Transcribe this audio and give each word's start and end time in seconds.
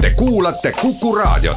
Te 0.00 0.10
kuulate 0.16 0.72
Kuku 0.72 1.14
Raadiot. 1.14 1.56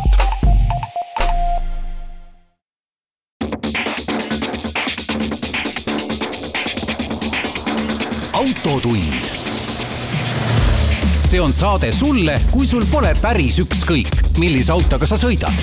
autotund. 8.33 9.13
see 11.21 11.41
on 11.41 11.53
saade 11.53 11.91
sulle, 11.91 12.41
kui 12.51 12.65
sul 12.65 12.83
pole 12.91 13.15
päris 13.21 13.59
ükskõik, 13.59 14.11
millise 14.37 14.71
autoga 14.71 15.07
sa 15.07 15.15
sõidad 15.15 15.55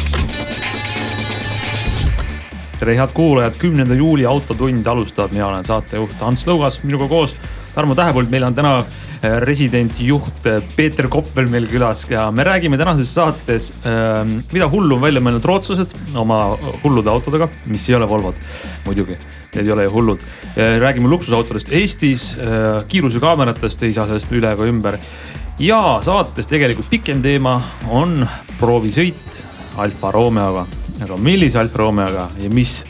tere, 2.81 2.97
head 2.97 3.13
kuulajad, 3.13 3.59
kümnenda 3.61 3.95
juuli 3.95 4.25
Autotund 4.27 4.87
alustab, 4.87 5.35
mina 5.37 5.51
olen 5.51 5.65
saatejuht 5.65 6.23
Ants 6.23 6.47
Lõugas, 6.49 6.81
minuga 6.83 7.09
koos 7.09 7.37
Tarmo 7.75 7.95
Tähepõld, 7.95 8.33
meil 8.33 8.49
on 8.49 8.57
täna 8.57 8.79
äh, 9.23 9.39
residentjuht 9.45 10.47
äh, 10.47 10.61
Peeter 10.77 11.09
Koppel 11.09 11.49
meil 11.51 11.67
külas 11.71 12.07
ja 12.11 12.31
me 12.31 12.45
räägime 12.45 12.79
tänases 12.79 13.13
saates, 13.15 13.71
ähm, 13.85 14.39
mida 14.53 14.69
hullu 14.71 14.97
on 14.97 15.05
välja 15.05 15.23
mõelnud 15.25 15.47
rootslased 15.47 15.95
oma 16.19 16.41
hullude 16.85 17.11
autodega, 17.13 17.49
mis 17.71 17.89
ei 17.89 17.99
ole 17.99 18.09
Volvod 18.09 18.41
muidugi, 18.87 19.19
need 19.55 19.67
ei 19.67 19.73
ole 19.73 19.87
ju 19.87 19.95
hullud. 19.95 20.25
räägime 20.57 21.09
luksusautodest 21.09 21.73
Eestis, 21.73 22.33
äh, 22.39 22.83
kiirusekaameratest, 22.89 23.83
ei 23.83 23.95
saa 23.97 24.09
sellest 24.11 24.33
üle 24.33 24.53
ega 24.53 24.69
ümber. 24.69 24.99
ja 25.59 26.01
saates 26.03 26.47
tegelikult 26.47 26.91
pikem 26.91 27.23
teema 27.23 27.61
on 27.89 28.29
proovisõit 28.59 29.43
Alfa 29.77 30.11
Romeoga 30.11 30.67
aga 31.01 31.17
millise 31.17 31.59
Alfa 31.59 31.79
Romeoga 31.79 32.29
ja 32.39 32.51
mis 32.53 32.81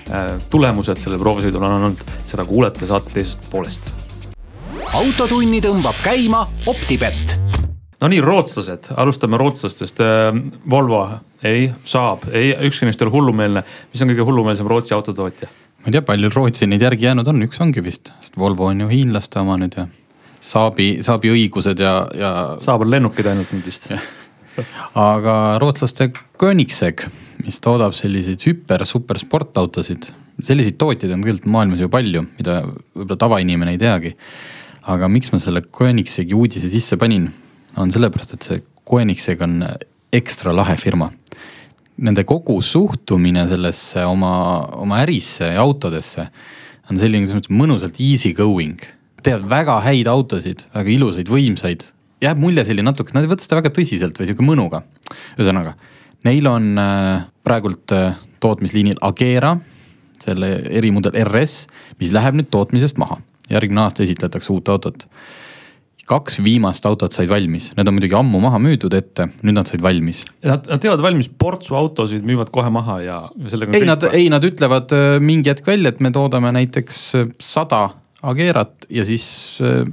tulemused 0.51 0.99
sellel 0.99 1.23
proovisõidul 1.23 1.63
on 1.63 1.79
olnud, 1.79 2.05
seda 2.27 2.47
kuulete 2.49 2.89
saate 2.91 3.15
teisest 3.15 3.51
poolest 3.51 3.93
autotunni 4.95 5.61
tõmbab 5.63 5.99
käima 6.03 6.43
Optibett. 6.71 7.37
no 8.01 8.09
nii, 8.11 8.21
rootslased, 8.25 8.91
alustame 8.99 9.39
rootslastest. 9.39 10.03
Volvo, 10.71 11.03
ei, 11.47 11.69
Saab, 11.85 12.27
ei, 12.33 12.53
ükski 12.67 12.89
neist 12.89 13.03
ei 13.03 13.07
ole 13.07 13.15
hullumeelne. 13.15 13.63
mis 13.93 14.03
on 14.03 14.11
kõige 14.11 14.27
hullumeelsem 14.27 14.67
Rootsi 14.67 14.95
autotootja? 14.95 15.49
ma 15.81 15.89
ei 15.89 15.97
tea, 15.97 16.03
palju 16.03 16.31
Rootsi 16.35 16.67
neid 16.67 16.83
järgi 16.83 17.07
jäänud 17.07 17.29
on, 17.31 17.43
üks 17.47 17.63
ongi 17.63 17.85
vist, 17.85 18.13
sest 18.21 18.39
Volvo 18.39 18.67
on 18.67 18.81
ju 18.81 18.91
hiinlaste 18.91 19.41
oma 19.41 19.57
nüüd 19.61 19.79
ja. 19.79 19.87
Saabi, 20.41 20.91
Saabi 21.07 21.31
õigused 21.37 21.81
ja, 21.81 21.95
ja. 22.17 22.33
Saab 22.65 22.87
on 22.87 22.91
lennukid 22.91 23.31
ainult 23.31 23.53
nüüd 23.55 23.67
vist 23.71 23.91
aga 25.11 25.35
rootslaste 25.63 26.11
Koenigsegg, 26.41 27.07
mis 27.45 27.61
toodab 27.63 27.95
selliseid 27.95 28.43
hüper, 28.43 28.85
super 28.85 29.19
sportautosid. 29.23 30.11
selliseid 30.43 30.81
tootjaid 30.81 31.13
on 31.15 31.23
tegelikult 31.23 31.53
maailmas 31.53 31.85
ju 31.85 31.89
palju, 31.93 32.25
mida 32.39 32.63
võib-olla 32.65 33.21
tavainimene 33.21 33.77
ei 33.77 33.79
teagi 33.79 34.17
aga 34.89 35.09
miks 35.13 35.33
ma 35.33 35.41
selle 35.43 35.63
Koenigsegi 35.67 36.37
uudise 36.37 36.71
sisse 36.73 36.97
panin, 37.01 37.29
on 37.81 37.93
sellepärast, 37.93 38.35
et 38.37 38.47
see 38.47 38.63
Koenigseg 38.89 39.43
on 39.45 39.61
ekstra 40.17 40.55
lahe 40.57 40.77
firma. 40.81 41.11
Nende 42.01 42.25
kogu 42.25 42.57
suhtumine 42.65 43.45
sellesse 43.51 44.07
oma, 44.09 44.33
oma 44.81 45.03
ärisse 45.05 45.53
ja 45.53 45.61
autodesse 45.63 46.25
on 46.91 46.99
selline 46.99 47.29
selles 47.29 47.43
mõttes 47.43 47.55
mõnusalt 47.55 48.01
easy 48.03 48.33
going. 48.35 48.81
teevad 49.21 49.45
väga 49.51 49.75
häid 49.85 50.09
autosid, 50.09 50.63
väga 50.73 50.91
ilusaid, 50.95 51.29
võimsaid, 51.29 51.83
jääb 52.25 52.39
mulje 52.41 52.65
selline 52.65 52.89
natuke, 52.89 53.13
nad 53.13 53.27
ei 53.27 53.29
võta 53.29 53.45
seda 53.45 53.59
väga 53.59 53.73
tõsiselt 53.77 54.17
või 54.17 54.31
sihuke 54.31 54.47
mõnuga. 54.47 54.81
ühesõnaga, 55.37 55.75
neil 56.25 56.49
on 56.49 56.79
äh, 56.81 57.27
praegult 57.45 57.93
äh, 57.93 58.17
tootmisliinil 58.41 58.97
Agera, 59.05 59.59
selle 60.25 60.55
erimudel 60.73 61.13
RS, 61.21 61.67
mis 62.01 62.17
läheb 62.17 62.41
nüüd 62.41 62.49
tootmisest 62.49 62.97
maha 63.01 63.21
järgmine 63.51 63.85
aasta 63.85 64.05
esitletakse 64.07 64.53
uut 64.55 64.69
autot. 64.69 65.07
kaks 66.11 66.41
viimast 66.43 66.87
autot 66.89 67.15
said 67.15 67.29
valmis, 67.31 67.69
need 67.77 67.87
on 67.87 67.95
muidugi 67.95 68.17
ammu 68.19 68.41
maha 68.43 68.59
müüdud 68.59 68.95
ette, 68.99 69.29
nüüd 69.47 69.55
nad 69.55 69.69
said 69.71 69.83
valmis. 69.85 70.25
Nad, 70.43 70.67
nad 70.67 70.83
teevad 70.83 71.05
valmis 71.05 71.29
portsu 71.31 71.77
autosid, 71.79 72.25
müüvad 72.27 72.51
kohe 72.51 72.71
maha 72.75 72.97
ja 73.05 73.19
sellega. 73.47 73.77
ei, 73.79 73.87
nad, 73.87 74.07
ei, 74.11 74.27
nad 74.33 74.47
ütlevad 74.47 74.91
äh, 74.97 75.17
mingi 75.23 75.53
hetk 75.53 75.71
välja, 75.71 75.95
et 75.95 76.03
me 76.03 76.11
toodame 76.15 76.51
näiteks 76.57 77.03
äh, 77.21 77.31
sada 77.39 77.89
Agerat 78.27 78.91
ja 78.93 79.07
siis 79.07 79.25
äh, 79.65 79.87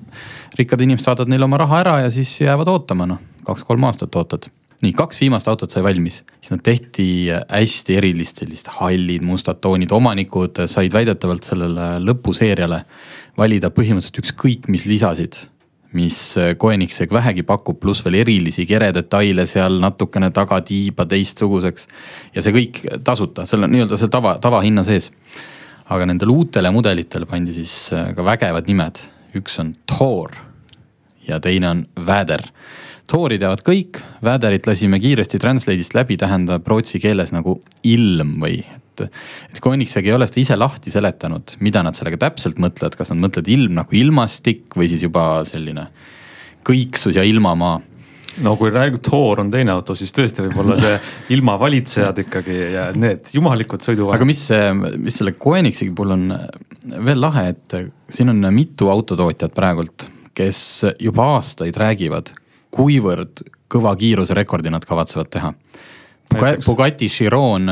rikkad 0.57 0.81
inimesed 0.83 1.05
saadavad 1.05 1.29
neile 1.31 1.45
oma 1.45 1.61
raha 1.61 1.83
ära 1.85 1.99
ja 2.07 2.09
siis 2.11 2.33
jäävad 2.41 2.73
ootama, 2.73 3.05
noh, 3.13 3.21
kaks-kolm 3.45 3.85
aastat 3.87 4.17
ootad 4.17 4.49
nii, 4.83 4.93
kaks 4.97 5.21
viimast 5.23 5.47
autot 5.49 5.73
sai 5.73 5.81
valmis, 5.85 6.21
siis 6.41 6.53
nad 6.53 6.61
tehti 6.65 7.07
hästi 7.33 7.97
erilist, 7.97 8.41
sellist 8.43 8.69
hallid, 8.77 9.25
mustad 9.25 9.61
toonid, 9.63 9.93
omanikud 9.93 10.61
said 10.69 10.93
väidetavalt 10.93 11.47
sellele 11.47 11.95
lõpuseeriale 12.03 12.83
valida 13.37 13.69
põhimõtteliselt 13.73 14.23
ükskõik 14.23 14.67
mis 14.71 14.87
lisasid 14.89 15.45
mis 15.95 16.17
Koenigsegg 16.59 17.11
vähegi 17.13 17.43
pakub, 17.47 17.79
pluss 17.79 18.03
veel 18.05 18.19
erilisi 18.21 18.65
keredetaile 18.67 19.45
seal 19.47 19.79
natukene 19.81 20.29
tagatiiba 20.35 21.05
teistsuguseks. 21.09 21.87
ja 22.35 22.43
see 22.43 22.55
kõik 22.55 22.81
tasuta, 23.07 23.45
seal 23.45 23.63
on 23.63 23.73
nii-öelda 23.73 23.99
see 23.99 24.11
tava, 24.11 24.37
tavahinna 24.43 24.83
sees. 24.87 25.11
aga 25.87 26.05
nendele 26.05 26.31
uutele 26.31 26.71
mudelitele 26.71 27.25
pandi 27.25 27.53
siis 27.55 27.93
äh, 27.95 28.11
ka 28.15 28.23
vägevad 28.23 28.67
nimed, 28.67 28.99
üks 29.39 29.59
on 29.63 29.71
Thor 29.87 30.35
ja 31.27 31.39
teine 31.39 31.69
on 31.69 31.85
Väder. 32.05 32.43
Thori 33.07 33.37
teavad 33.39 33.63
kõik, 33.63 34.01
Väderit 34.23 34.67
lasime 34.67 34.99
kiiresti 34.99 35.39
Translate'ist 35.39 35.95
läbi, 35.95 36.17
tähendab 36.19 36.67
rootsi 36.67 36.99
keeles 36.99 37.31
nagu 37.31 37.61
ilm 37.87 38.35
või 38.43 38.59
et, 39.05 39.19
et 39.53 39.61
Koenigsegg 39.63 40.07
ei 40.07 40.15
ole 40.15 40.27
seda 40.29 40.41
ise 40.43 40.57
lahti 40.57 40.93
seletanud, 40.93 41.57
mida 41.65 41.83
nad 41.85 41.97
sellega 41.97 42.19
täpselt 42.27 42.61
mõtlevad, 42.61 42.97
kas 42.99 43.13
nad 43.13 43.21
mõtlevad 43.25 43.51
ilm 43.53 43.77
nagu 43.77 43.99
ilmastik 43.99 44.77
või 44.77 44.89
siis 44.91 45.05
juba 45.07 45.27
selline 45.49 45.89
kõiksus 46.67 47.15
ja 47.15 47.23
ilmamaa 47.23 47.79
no 48.45 48.53
kui 48.59 48.71
räägib 48.73 49.01
Thor 49.05 49.41
on 49.41 49.51
teine 49.53 49.73
auto, 49.73 49.95
siis 49.97 50.13
tõesti 50.15 50.45
võib-olla 50.45 50.77
see 50.81 50.97
ilmavalitsejad 51.37 52.23
ikkagi 52.25 52.57
ja 52.75 52.87
need 52.97 53.31
jumalikud 53.33 53.83
sõiduvahendid. 53.83 54.19
aga 54.19 54.29
mis, 54.29 55.01
mis 55.07 55.19
selle 55.21 55.33
Koenigsegi 55.37 55.93
puhul 55.95 56.15
on 56.17 56.27
veel 57.07 57.21
lahe, 57.21 57.47
et 57.55 57.77
siin 58.13 58.31
on 58.33 58.49
mitu 58.53 58.91
autotootjat 58.93 59.55
praegult, 59.57 60.07
kes 60.37 60.61
juba 61.01 61.31
aastaid 61.37 61.77
räägivad, 61.79 62.33
kuivõrd 62.73 63.41
kõva 63.71 63.93
kiiruserekordi 63.99 64.71
nad 64.71 64.85
kavatsevad 64.87 65.31
teha. 65.33 65.53
Bugatti 66.65 67.07
Chiron 67.11 67.69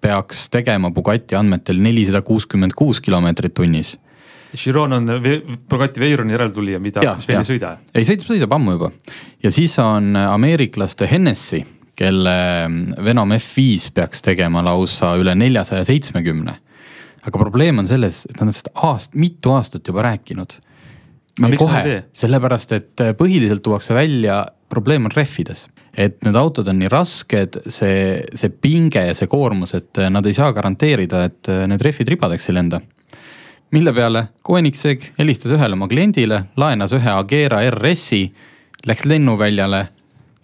peaks 0.00 0.48
tegema 0.52 0.90
Bugatti 0.94 1.36
andmetel 1.38 1.80
nelisada 1.82 2.22
kuuskümmend 2.26 2.76
kuus 2.76 3.00
kilomeetrit 3.00 3.54
tunnis. 3.54 3.96
Chiron 4.56 4.92
on 4.92 5.06
Bugatti 5.70 6.00
Veyroni 6.02 6.34
järeltulija, 6.34 6.80
mida, 6.82 7.04
mis 7.16 7.28
veel 7.28 7.38
ei 7.38 7.46
sõida. 7.46 7.74
ei, 7.94 8.06
sõidab, 8.06 8.26
sõidab 8.32 8.56
ammu 8.56 8.74
juba 8.74 8.90
ja 9.42 9.52
siis 9.54 9.76
on 9.82 10.16
ameeriklaste 10.18 11.06
Hennessy, 11.10 11.62
kelle 11.98 12.34
Venom 13.04 13.36
F5 13.36 13.92
peaks 13.94 14.24
tegema 14.26 14.64
lausa 14.66 15.12
üle 15.20 15.36
neljasaja 15.38 15.84
seitsmekümne. 15.86 16.56
aga 17.20 17.38
probleem 17.38 17.78
on 17.78 17.86
selles, 17.86 18.24
et 18.26 18.40
nad 18.40 18.48
on 18.48 18.56
seda 18.56 18.72
aast-, 18.88 19.14
mitu 19.14 19.52
aastat 19.54 19.86
juba 19.86 20.02
rääkinud. 20.08 20.58
kohe, 21.58 22.02
sellepärast 22.12 22.72
et 22.72 23.04
põhiliselt 23.18 23.62
tuuakse 23.62 23.94
välja, 23.94 24.46
probleem 24.68 25.04
on 25.06 25.14
rehvides 25.14 25.68
et 25.96 26.20
need 26.24 26.36
autod 26.38 26.68
on 26.70 26.78
nii 26.78 26.90
rasked, 26.92 27.60
see, 27.70 28.20
see 28.34 28.52
pinge 28.62 29.02
ja 29.08 29.14
see 29.16 29.30
koormus, 29.30 29.74
et 29.78 30.00
nad 30.12 30.26
ei 30.26 30.36
saa 30.36 30.52
garanteerida, 30.56 31.24
et 31.26 31.50
need 31.70 31.82
rehvid 31.82 32.14
ribadeks 32.14 32.50
ei 32.50 32.56
lenda. 32.56 32.80
mille 33.70 33.92
peale 33.94 34.28
Koenigsegg 34.42 35.12
helistas 35.18 35.52
ühele 35.54 35.76
oma 35.78 35.88
kliendile, 35.88 36.44
laenas 36.56 36.92
ühe 36.92 37.10
Agera 37.10 37.60
RS-i, 37.70 38.24
läks 38.86 39.04
lennuväljale 39.04 39.88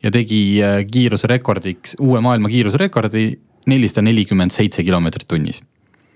ja 0.02 0.10
tegi 0.10 0.62
äh, 0.62 0.82
kiiruserekordiks, 0.90 1.96
uue 2.00 2.20
maailma 2.20 2.48
kiiruserekordi 2.48 3.30
nelisada 3.66 4.04
nelikümmend 4.06 4.54
seitse 4.54 4.84
kilomeetrit 4.86 5.28
tunnis 5.28 5.62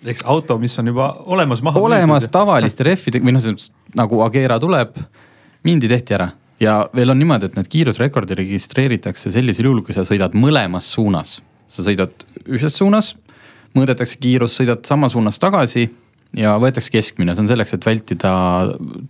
eks 0.07 0.23
auto, 0.25 0.57
mis 0.59 0.79
on 0.79 0.87
juba 0.87 1.11
olemas 1.27 1.63
maha. 1.63 1.81
olemas 1.81 2.29
tavaliste 2.33 2.85
rehvide 2.87 3.21
või 3.21 3.35
noh, 3.37 3.49
nagu 3.97 4.23
Agera 4.25 4.57
tuleb, 4.61 4.97
mindi, 5.65 5.89
tehti 5.89 6.17
ära 6.17 6.31
ja 6.61 6.75
veel 6.97 7.11
on 7.11 7.19
niimoodi, 7.21 7.49
et 7.49 7.57
need 7.59 7.71
kiirusrekordi 7.73 8.37
registreeritakse 8.39 9.33
sellisel 9.33 9.71
juhul, 9.71 9.83
kui 9.87 9.97
sa 9.97 10.05
sõidad 10.09 10.37
mõlemas 10.37 10.91
suunas. 10.93 11.41
sa 11.71 11.85
sõidad 11.87 12.25
ühes 12.51 12.75
suunas, 12.75 13.15
mõõdetakse 13.79 14.19
kiirus, 14.19 14.57
sõidad 14.59 14.83
samas 14.89 15.13
suunas 15.15 15.39
tagasi 15.39 15.85
ja 16.37 16.57
võetakse 16.59 16.91
keskmine, 16.91 17.35
see 17.35 17.45
on 17.45 17.51
selleks, 17.51 17.75
et 17.77 17.87
vältida 17.87 18.33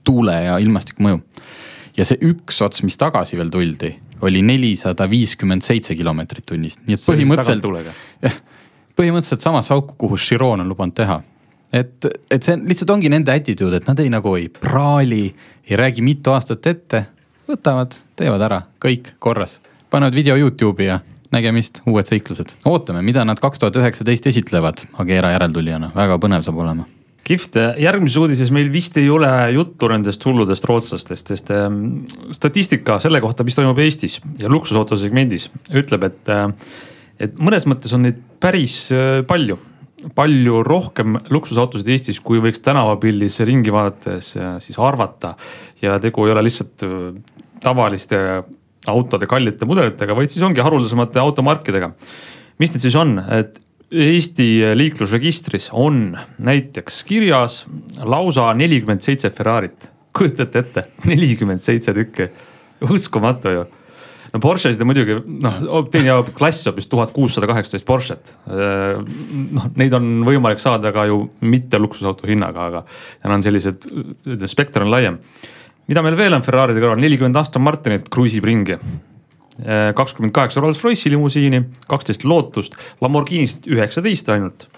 tuule 0.05 0.37
ja 0.45 0.59
ilmastiku 0.61 1.05
mõju. 1.05 1.21
ja 1.97 2.05
see 2.07 2.21
üks 2.31 2.61
ots, 2.65 2.85
mis 2.87 2.97
tagasi 3.01 3.37
veel 3.37 3.51
tuldi, 3.51 3.95
oli 4.23 4.43
nelisada 4.43 5.09
viiskümmend 5.11 5.65
seitse 5.67 5.97
kilomeetrit 5.97 6.47
tunnis, 6.47 6.79
nii 6.87 6.97
et 6.97 7.07
põhimõtteliselt, 7.07 8.41
põhimõtteliselt 8.97 9.45
samasse 9.45 9.75
auku, 9.75 9.97
kuhu 9.99 10.19
Chiron 10.21 10.61
on 10.61 10.69
lubanud 10.69 10.95
teha. 10.95 11.21
et, 11.73 12.07
et 12.31 12.43
see 12.43 12.57
lihtsalt 12.61 12.91
ongi 12.91 13.09
nende 13.09 13.33
attitude, 13.33 13.81
et 13.81 13.89
nad 13.89 13.99
ei 14.01 14.13
nagu 14.13 14.37
ei 14.37 14.49
praali, 14.49 15.25
ei 15.65 15.77
räägi 15.81 16.05
mitu 16.05 16.35
aastat 16.37 16.67
ette, 16.67 17.07
võtavad, 17.51 17.97
teevad 18.17 18.47
ära, 18.47 18.63
kõik 18.83 19.15
korras, 19.19 19.59
panevad 19.91 20.17
video 20.17 20.39
Youtube'i 20.39 20.91
ja 20.91 21.01
nägemist, 21.35 21.83
uued 21.87 22.09
seiklused. 22.11 22.57
ootame, 22.67 23.03
mida 23.07 23.25
nad 23.25 23.41
kaks 23.43 23.63
tuhat 23.63 23.77
üheksateist 23.79 24.27
esitlevad 24.33 24.87
Agera 24.99 25.35
järeltulijana, 25.37 25.93
väga 25.95 26.19
põnev 26.23 26.47
saab 26.47 26.65
olema 26.65 26.89
kihvt, 27.31 27.59
järgmises 27.79 28.19
uudises 28.19 28.51
meil 28.55 28.71
vist 28.73 28.97
ei 28.99 29.09
ole 29.13 29.31
juttu 29.55 29.89
nendest 29.93 30.25
hulludest 30.27 30.65
rootslastest, 30.67 31.33
sest 31.33 31.51
ähm, 31.55 31.83
statistika 32.35 32.99
selle 33.03 33.21
kohta, 33.23 33.47
mis 33.47 33.55
toimub 33.59 33.79
Eestis 33.85 34.19
ja 34.41 34.51
luksusauto 34.51 34.99
segmendis 34.99 35.51
ütleb, 35.71 36.09
et, 36.09 36.23
äh, 36.33 36.49
et 37.29 37.37
mõnes 37.43 37.69
mõttes 37.71 37.95
on 37.97 38.09
neid 38.09 38.19
päris 38.43 38.87
äh, 38.95 39.21
palju. 39.29 39.59
palju 40.17 40.63
rohkem 40.65 41.19
luksusautosid 41.31 41.89
Eestis, 41.93 42.23
kui 42.25 42.41
võiks 42.41 42.63
tänavapildis 42.65 43.37
ringi 43.47 43.73
vaadates 43.73 44.33
äh, 44.37 44.57
siis 44.65 44.79
arvata. 44.81 45.35
ja 45.83 45.99
tegu 46.01 46.27
ei 46.27 46.33
ole 46.33 46.49
lihtsalt 46.49 46.83
tavaliste 47.63 48.19
autode 48.89 49.29
kallite 49.29 49.69
mudelitega, 49.69 50.17
vaid 50.17 50.33
siis 50.33 50.45
ongi 50.47 50.63
haruldasemate 50.65 51.21
automarkidega. 51.21 51.93
mis 52.61 52.73
need 52.73 52.85
siis 52.85 52.97
on, 52.97 53.19
et 53.33 53.59
Eesti 53.91 54.63
liiklusregistris 54.75 55.71
on 55.75 56.13
näiteks 56.39 57.01
kirjas 57.05 57.65
lausa 57.99 58.53
nelikümmend 58.55 59.03
seitse 59.03 59.31
Ferrarit. 59.35 59.91
kujutate 60.17 60.59
ette, 60.59 60.85
nelikümmend 61.11 61.63
seitse 61.63 61.95
tükki, 61.95 62.29
uskumatu 62.87 63.51
ju. 63.51 63.65
no 64.33 64.41
Porschesid 64.41 64.81
on 64.83 64.87
muidugi 64.91 65.17
noh, 65.43 65.59
teine 65.91 66.21
klass 66.39 66.67
hoopis 66.67 66.87
tuhat 66.87 67.11
kuussada 67.11 67.51
kaheksateist 67.51 67.87
Porsche't. 67.87 68.35
noh, 68.47 69.67
neid 69.77 69.93
on 69.99 70.23
võimalik 70.27 70.63
saada 70.63 70.93
ka 70.95 71.09
ju 71.11 71.25
mitte 71.41 71.79
luksusauto 71.79 72.31
hinnaga, 72.31 72.67
aga 72.71 72.85
need 73.25 73.35
on 73.35 73.43
sellised, 73.43 73.91
ütleme 74.23 74.51
spekter 74.55 74.87
on 74.87 74.95
laiem. 74.95 75.19
Mida 75.91 76.07
meil 76.07 76.19
veel 76.19 76.39
on 76.39 76.47
Ferraride 76.47 76.81
kõrval, 76.83 77.03
nelikümmend 77.03 77.39
Aston 77.43 77.67
Martinit 77.67 78.07
kruiisib 78.13 78.47
ringi 78.47 78.79
Äh, 79.61 79.91
kakskümmend 79.95 80.33
kaheksa 80.33 80.61
Rolls-Royce'i 80.61 81.11
limusiini, 81.13 81.61
kaksteist 81.89 82.25
Lootust, 82.25 82.77
Lamborghinist 83.01 83.67
üheksateist 83.69 84.29
ainult. 84.33 84.69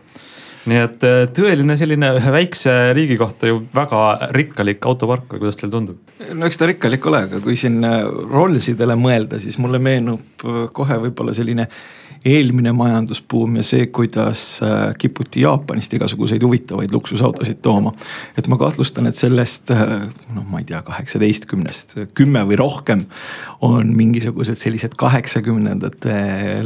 nii 0.63 0.79
et 0.79 1.05
äh, 1.07 1.25
tõeline 1.35 1.75
selline 1.79 2.09
ühe 2.19 2.33
väikse 2.35 2.73
riigi 2.95 3.17
kohta 3.19 3.49
ju 3.51 3.65
väga 3.75 4.31
rikkalik 4.35 4.85
autopark 4.87 5.25
või 5.35 5.43
kuidas 5.43 5.59
teile 5.59 5.73
tundub? 5.75 6.13
no 6.35 6.47
eks 6.47 6.59
ta 6.59 6.67
rikkalik 6.71 7.07
ole, 7.11 7.25
aga 7.29 7.41
kui 7.43 7.57
siin 7.59 7.79
äh, 7.87 8.01
Rollsidele 8.07 8.97
mõelda, 8.99 9.39
siis 9.43 9.59
mulle 9.63 9.79
meenub 9.83 10.47
kohe 10.75 10.99
võib-olla 11.07 11.35
selline 11.35 11.69
eelmine 12.25 12.73
majandusbuum 12.77 13.57
ja 13.59 13.65
see, 13.67 13.87
kuidas 13.95 14.45
äh, 14.63 14.93
kiputi 14.99 15.43
Jaapanist 15.43 15.95
igasuguseid 15.97 16.43
huvitavaid 16.43 16.95
luksusautosid 16.95 17.59
tooma. 17.63 17.93
et 18.39 18.47
ma 18.49 18.59
kahtlustan, 18.59 19.07
et 19.11 19.19
sellest 19.19 19.71
äh, 19.75 19.83
noh, 20.35 20.47
ma 20.51 20.63
ei 20.63 20.69
tea, 20.69 20.83
kaheksateistkümnest 20.87 21.97
kümme 22.15 22.45
või 22.47 22.59
rohkem 22.61 23.05
on 23.67 23.93
mingisugused 23.99 24.59
sellised 24.59 24.95
kaheksakümnendate 24.99 26.17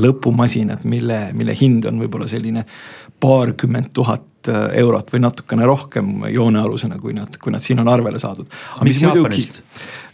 lõpumasinad, 0.00 0.84
mille, 0.84 1.30
mille 1.36 1.56
hind 1.56 1.88
on 1.88 2.00
võib-olla 2.04 2.28
selline 2.28 2.66
paarkümmend 3.20 3.94
tuhat 3.96 4.52
äh, 4.52 4.70
eurot 4.84 5.12
või 5.12 5.24
natukene 5.24 5.68
rohkem 5.68 6.16
joonealusena, 6.32 7.00
kui 7.00 7.16
nad, 7.16 7.40
kui 7.40 7.54
nad 7.54 7.64
siin 7.64 7.80
on 7.80 7.88
arvele 7.88 8.20
saadud. 8.20 8.50
mis 8.84 9.00
Jaapanist? 9.02 9.62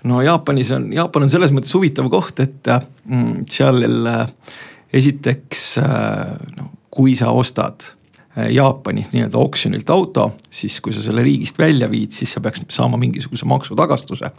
no 0.06 0.22
Jaapanis 0.22 0.70
on, 0.76 0.92
Jaapan 0.94 1.26
on 1.26 1.32
selles 1.32 1.54
mõttes 1.54 1.74
huvitav 1.74 2.10
koht, 2.10 2.38
et 2.46 2.70
mm, 2.70 3.48
seal 3.50 3.82
esiteks 4.92 5.66
noh, 6.56 6.70
kui 6.92 7.16
sa 7.16 7.30
ostad 7.32 7.84
äh, 8.36 8.50
Jaapani 8.52 9.06
nii-öelda 9.12 9.38
oksjonilt 9.38 9.90
auto, 9.90 10.26
siis 10.50 10.80
kui 10.80 10.92
sa 10.92 11.02
selle 11.02 11.24
riigist 11.24 11.58
välja 11.58 11.88
viid, 11.90 12.12
siis 12.12 12.32
sa 12.32 12.40
peaks 12.40 12.60
saama 12.72 13.00
mingisuguse 13.00 13.48
maksutagastuse. 13.48 14.30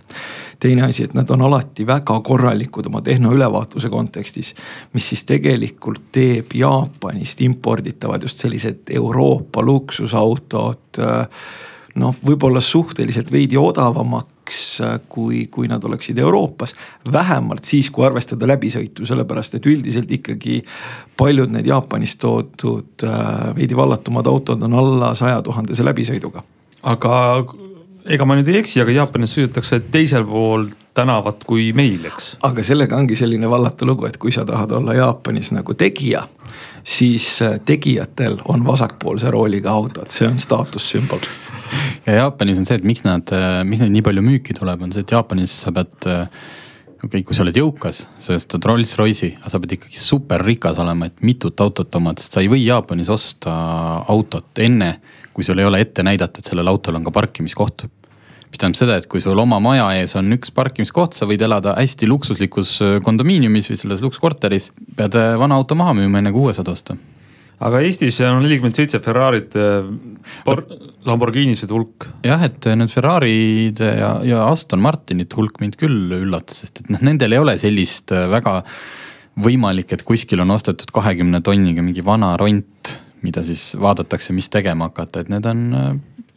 teine 0.59 0.81
asi, 0.81 1.03
et 1.03 1.13
nad 1.13 1.29
on 1.29 1.41
alati 1.41 1.87
väga 1.87 2.19
korralikud 2.19 2.85
oma 2.85 3.01
tehnoülevaatuse 3.01 3.89
kontekstis, 3.89 4.53
mis 4.93 5.09
siis 5.09 5.23
tegelikult 5.29 6.11
teeb 6.11 6.53
Jaapanist 6.55 7.41
imporditavad 7.41 8.21
just 8.21 8.37
sellised 8.37 8.89
Euroopa 8.89 9.61
luksusautod 9.61 10.99
äh, 10.99 11.27
noh, 11.95 12.15
võib-olla 12.25 12.61
suhteliselt 12.61 13.31
veidi 13.31 13.57
odavamaks 13.57 14.32
kui, 15.09 15.47
kui 15.47 15.67
nad 15.67 15.83
oleksid 15.83 16.17
Euroopas. 16.17 16.75
vähemalt 17.11 17.65
siis, 17.65 17.89
kui 17.89 18.05
arvestada 18.05 18.47
läbisõitu, 18.47 19.05
sellepärast 19.05 19.55
et 19.55 19.65
üldiselt 19.65 20.11
ikkagi 20.11 20.63
paljud 21.17 21.51
need 21.51 21.67
Jaapanist 21.67 22.19
toodud 22.19 23.03
äh, 23.03 23.55
veidi 23.55 23.75
vallatumad 23.75 24.27
autod 24.27 24.63
on 24.63 24.73
alla 24.73 25.15
saja 25.15 25.41
tuhandese 25.41 25.85
läbisõiduga. 25.85 26.43
aga 26.83 27.45
ega 28.05 28.25
ma 28.25 28.35
nüüd 28.35 28.47
ei 28.51 28.59
eksi, 28.59 28.81
aga 28.81 28.91
Jaapanis 28.91 29.35
sõidetakse 29.37 29.79
teisel 29.91 30.25
pool 30.27 30.67
tänavat 30.93 31.43
kui 31.47 31.71
meil, 31.73 32.05
eks. 32.05 32.35
aga 32.43 32.63
sellega 32.63 32.97
ongi 32.97 33.15
selline 33.15 33.49
vallatu 33.49 33.87
lugu, 33.89 34.05
et 34.05 34.17
kui 34.17 34.31
sa 34.31 34.45
tahad 34.45 34.71
olla 34.71 34.93
Jaapanis 34.97 35.51
nagu 35.55 35.73
tegija, 35.73 36.27
siis 36.83 37.41
äh, 37.41 37.59
tegijatel 37.65 38.39
on 38.45 38.67
vasakpoolse 38.67 39.31
rooliga 39.31 39.71
autod, 39.71 40.11
see 40.13 40.27
on 40.27 40.37
staatussümbol 40.37 41.23
ja 42.07 42.19
Jaapanis 42.23 42.59
on 42.61 42.67
see, 42.69 42.79
et 42.79 42.87
miks 42.87 43.05
nad, 43.05 43.33
miks 43.67 43.83
neid 43.83 43.95
nii 43.95 44.05
palju 44.05 44.25
müüki 44.25 44.57
tuleb, 44.57 44.83
on 44.85 44.93
see, 44.95 45.05
et 45.05 45.15
Jaapanis 45.15 45.55
sa 45.65 45.73
pead 45.75 46.11
okei 47.03 47.19
okay,, 47.19 47.23
kui 47.27 47.35
sa 47.35 47.43
oled 47.43 47.57
jõukas, 47.59 48.05
sa 48.21 48.37
ostad 48.37 48.63
Rolls-Royce'i, 48.67 49.33
aga 49.41 49.51
sa 49.51 49.59
pead 49.59 49.75
ikkagi 49.75 49.99
superrikas 49.99 50.79
olema, 50.79 51.09
et 51.09 51.25
mitut 51.25 51.59
autot 51.63 51.99
omad, 51.99 52.21
sest 52.21 52.37
sa 52.37 52.43
ei 52.43 52.51
või 52.51 52.63
Jaapanis 52.63 53.11
osta 53.11 53.53
autot 54.11 54.63
enne, 54.63 54.95
kui 55.35 55.43
sul 55.43 55.59
ei 55.59 55.67
ole 55.67 55.81
ette 55.83 56.05
näidata, 56.05 56.39
et 56.39 56.47
sellel 56.47 56.71
autol 56.71 56.95
on 56.99 57.03
ka 57.03 57.11
parkimiskoht. 57.11 57.87
mis 58.53 58.61
tähendab 58.61 58.77
seda, 58.77 58.95
et 59.01 59.07
kui 59.09 59.19
sul 59.19 59.39
oma 59.39 59.57
maja 59.59 59.87
ees 59.97 60.13
on 60.15 60.29
üks 60.35 60.53
parkimiskoht, 60.53 61.17
sa 61.17 61.25
võid 61.25 61.41
elada 61.41 61.73
hästi 61.73 62.07
luksuslikus 62.07 62.77
kondomiiniumis 63.03 63.71
või 63.71 63.79
selles 63.81 64.03
luksuskorteris, 64.05 64.69
pead 64.95 65.17
vana 65.41 65.57
auto 65.57 65.75
maha 65.75 65.97
müüma, 65.97 66.21
enne 66.21 66.31
kui 66.31 66.45
uue 66.45 66.53
saad 66.53 66.69
osta 66.69 66.95
aga 67.63 67.81
Eestis 67.85 68.19
on 68.25 68.41
nelikümmend 68.43 68.77
seitse 68.77 68.99
Ferrarit, 69.03 69.55
Lamborghinisid 71.07 71.71
hulk. 71.73 72.07
jah, 72.25 72.43
et 72.47 72.67
need 72.77 72.91
Ferraride 72.91 73.93
ja, 73.99 74.11
ja 74.27 74.43
Aston 74.49 74.83
Martinite 74.83 75.37
hulk 75.39 75.59
mind 75.63 75.77
küll 75.79 76.13
üllatas, 76.19 76.63
sest 76.63 76.83
et 76.83 76.91
noh, 76.93 77.03
nendel 77.05 77.35
ei 77.35 77.41
ole 77.41 77.57
sellist 77.61 78.13
äh, 78.15 78.27
väga 78.31 78.61
võimalik, 79.43 79.95
et 79.95 80.05
kuskil 80.05 80.43
on 80.43 80.53
ostetud 80.53 80.91
kahekümne 80.93 81.41
tonniga 81.45 81.83
mingi 81.85 82.03
vana 82.05 82.35
ront, 82.39 82.93
mida 83.23 83.41
siis 83.45 83.71
vaadatakse, 83.79 84.35
mis 84.35 84.51
tegema 84.53 84.91
hakata, 84.91 85.23
et 85.23 85.31
need 85.33 85.47
on 85.49 85.63
äh, 85.79 85.89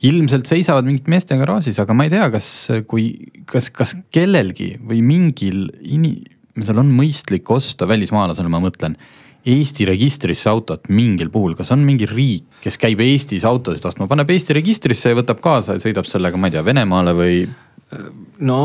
ilmselt 0.06 0.48
seisavad 0.48 0.86
mingite 0.86 1.12
meeste 1.12 1.36
garaažis, 1.40 1.78
aga 1.82 1.96
ma 1.96 2.06
ei 2.06 2.12
tea, 2.12 2.28
kas, 2.32 2.48
kui, 2.90 3.10
kas, 3.48 3.70
kas 3.74 3.96
kellelgi 4.14 4.74
või 4.84 5.02
mingil 5.04 5.66
inimesel 5.82 6.82
on 6.82 6.90
mõistlik 6.96 7.48
osta, 7.52 7.88
välismaalasele 7.88 8.52
ma 8.52 8.60
mõtlen 8.64 8.98
Eesti 9.46 9.86
registrisse 9.86 10.48
autot 10.50 10.88
mingil 10.90 11.30
puhul, 11.30 11.54
kas 11.58 11.70
on 11.74 11.84
mingi 11.86 12.08
riik, 12.10 12.48
kes 12.64 12.80
käib 12.82 13.00
Eestis 13.04 13.46
autosid 13.46 13.84
ostma, 13.86 14.08
paneb 14.10 14.30
Eesti 14.34 14.56
registrisse 14.58 15.12
ja 15.12 15.18
võtab 15.18 15.38
kaasa 15.44 15.76
ja 15.76 15.82
sõidab 15.82 16.08
sellega, 16.10 16.40
ma 16.40 16.50
ei 16.50 16.56
tea, 16.56 16.64
Venemaale 16.66 17.14
või? 17.14 17.38
no 18.42 18.56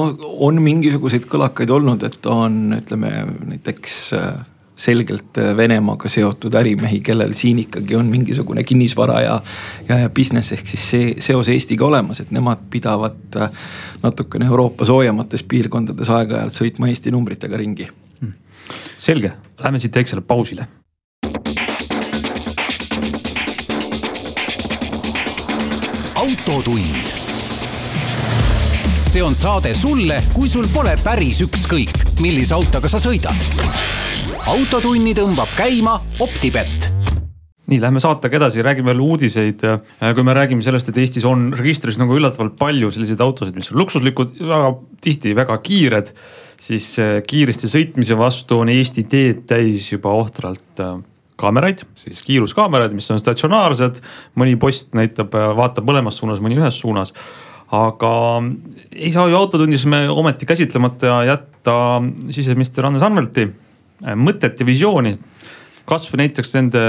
on 0.41 0.61
mingisuguseid 0.63 1.27
kõlakaid 1.29 1.69
olnud, 1.69 2.01
et 2.07 2.25
on, 2.25 2.73
ütleme 2.79 3.11
näiteks 3.51 3.97
äh, 4.17 4.31
selgelt 4.81 5.37
äh, 5.37 5.51
Venemaaga 5.57 6.09
seotud 6.09 6.55
ärimehi, 6.57 7.01
kellel 7.05 7.35
siin 7.37 7.61
ikkagi 7.61 7.95
on 7.99 8.09
mingisugune 8.09 8.63
kinnisvara 8.65 9.21
ja, 9.21 9.39
ja, 9.89 9.99
ja 10.05 10.09
business 10.09 10.55
ehk 10.55 10.67
siis 10.73 10.87
see 10.93 11.15
seos 11.21 11.51
Eestiga 11.53 11.85
olemas, 11.85 12.23
et 12.23 12.33
nemad 12.33 12.65
pidavad 12.73 13.37
äh, 13.37 13.65
natukene 14.01 14.49
Euroopa 14.49 14.87
soojemates 14.89 15.45
piirkondades 15.45 16.09
aeg-ajalt 16.09 16.57
sõitma 16.57 16.89
Eesti 16.89 17.13
numbritega 17.13 17.61
ringi 17.61 17.91
selge, 19.01 19.33
lähme 19.59 19.79
siit 19.79 19.95
väiksele 19.95 20.21
pausile. 20.21 20.67
autotund. 26.15 26.85
see 29.03 29.23
on 29.23 29.35
saade 29.35 29.73
sulle, 29.73 30.21
kui 30.33 30.47
sul 30.49 30.67
pole 30.73 30.93
päris 31.03 31.41
ükskõik, 31.41 31.97
millise 32.21 32.53
autoga 32.53 32.89
sa 32.89 33.01
sõidad. 33.01 33.35
autotunni 34.45 35.15
tõmbab 35.17 35.49
käima 35.57 35.97
Optibett 36.19 36.91
nii, 37.71 37.79
lähme 37.79 38.01
saatega 38.03 38.35
edasi, 38.35 38.61
räägime 38.61 38.91
veel 38.91 38.99
uudiseid. 38.99 39.61
kui 40.15 40.23
me 40.23 40.33
räägime 40.35 40.61
sellest, 40.61 40.89
et 40.89 40.97
Eestis 40.97 41.25
on 41.25 41.53
registris 41.57 41.97
nagu 41.97 42.17
üllatavalt 42.19 42.57
palju 42.59 42.91
selliseid 42.91 43.21
autosid, 43.23 43.55
mis 43.55 43.71
on 43.71 43.79
luksuslikud, 43.79 44.33
väga 44.39 44.73
tihti 45.01 45.35
väga 45.35 45.57
kiired 45.63 46.11
siis 46.61 46.93
äh, 47.01 47.19
kiiresti 47.27 47.69
sõitmise 47.71 48.17
vastu 48.19 48.61
on 48.61 48.71
Eesti 48.71 49.05
teed 49.09 49.45
täis 49.49 49.89
juba 49.91 50.13
ohtralt 50.17 50.83
äh, 50.83 50.97
kaameraid, 51.41 51.85
siis 51.97 52.21
kiiruskaameraid, 52.25 52.93
mis 52.93 53.09
on 53.13 53.21
statsionaarsed. 53.21 54.01
mõni 54.37 54.57
post 54.61 54.93
näitab, 54.97 55.33
äh, 55.37 55.49
vaatab 55.57 55.89
mõlemas 55.89 56.21
suunas, 56.21 56.43
mõni 56.43 56.59
ühes 56.61 56.77
suunas. 56.83 57.13
aga 57.71 58.11
ei 58.91 59.13
saa 59.13 59.29
ju 59.31 59.35
autotunnis 59.37 59.85
me 59.87 60.09
ometi 60.09 60.45
käsitlemata 60.45 61.21
jätta 61.23 61.75
siseminister 62.35 62.85
Andres 62.85 63.03
Anvelti 63.07 63.47
mõtet 64.15 64.59
ja 64.59 64.65
visiooni. 64.65 65.17
kasvõi 65.85 66.17
näiteks 66.25 66.53
nende 66.53 66.81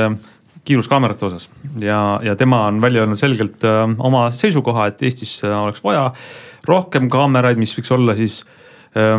kiiruskaamerate 0.64 1.26
osas 1.26 1.48
ja, 1.78 2.20
ja 2.22 2.34
tema 2.36 2.66
on 2.66 2.80
välja 2.80 3.00
öelnud 3.00 3.18
selgelt 3.18 3.64
oma 3.98 4.30
seisukoha, 4.30 4.86
et 4.86 5.02
Eestis 5.02 5.44
oleks 5.44 5.84
vaja 5.84 6.12
rohkem 6.66 7.08
kaameraid, 7.08 7.58
mis 7.58 7.74
võiks 7.78 7.94
olla 7.94 8.14
siis 8.14 8.42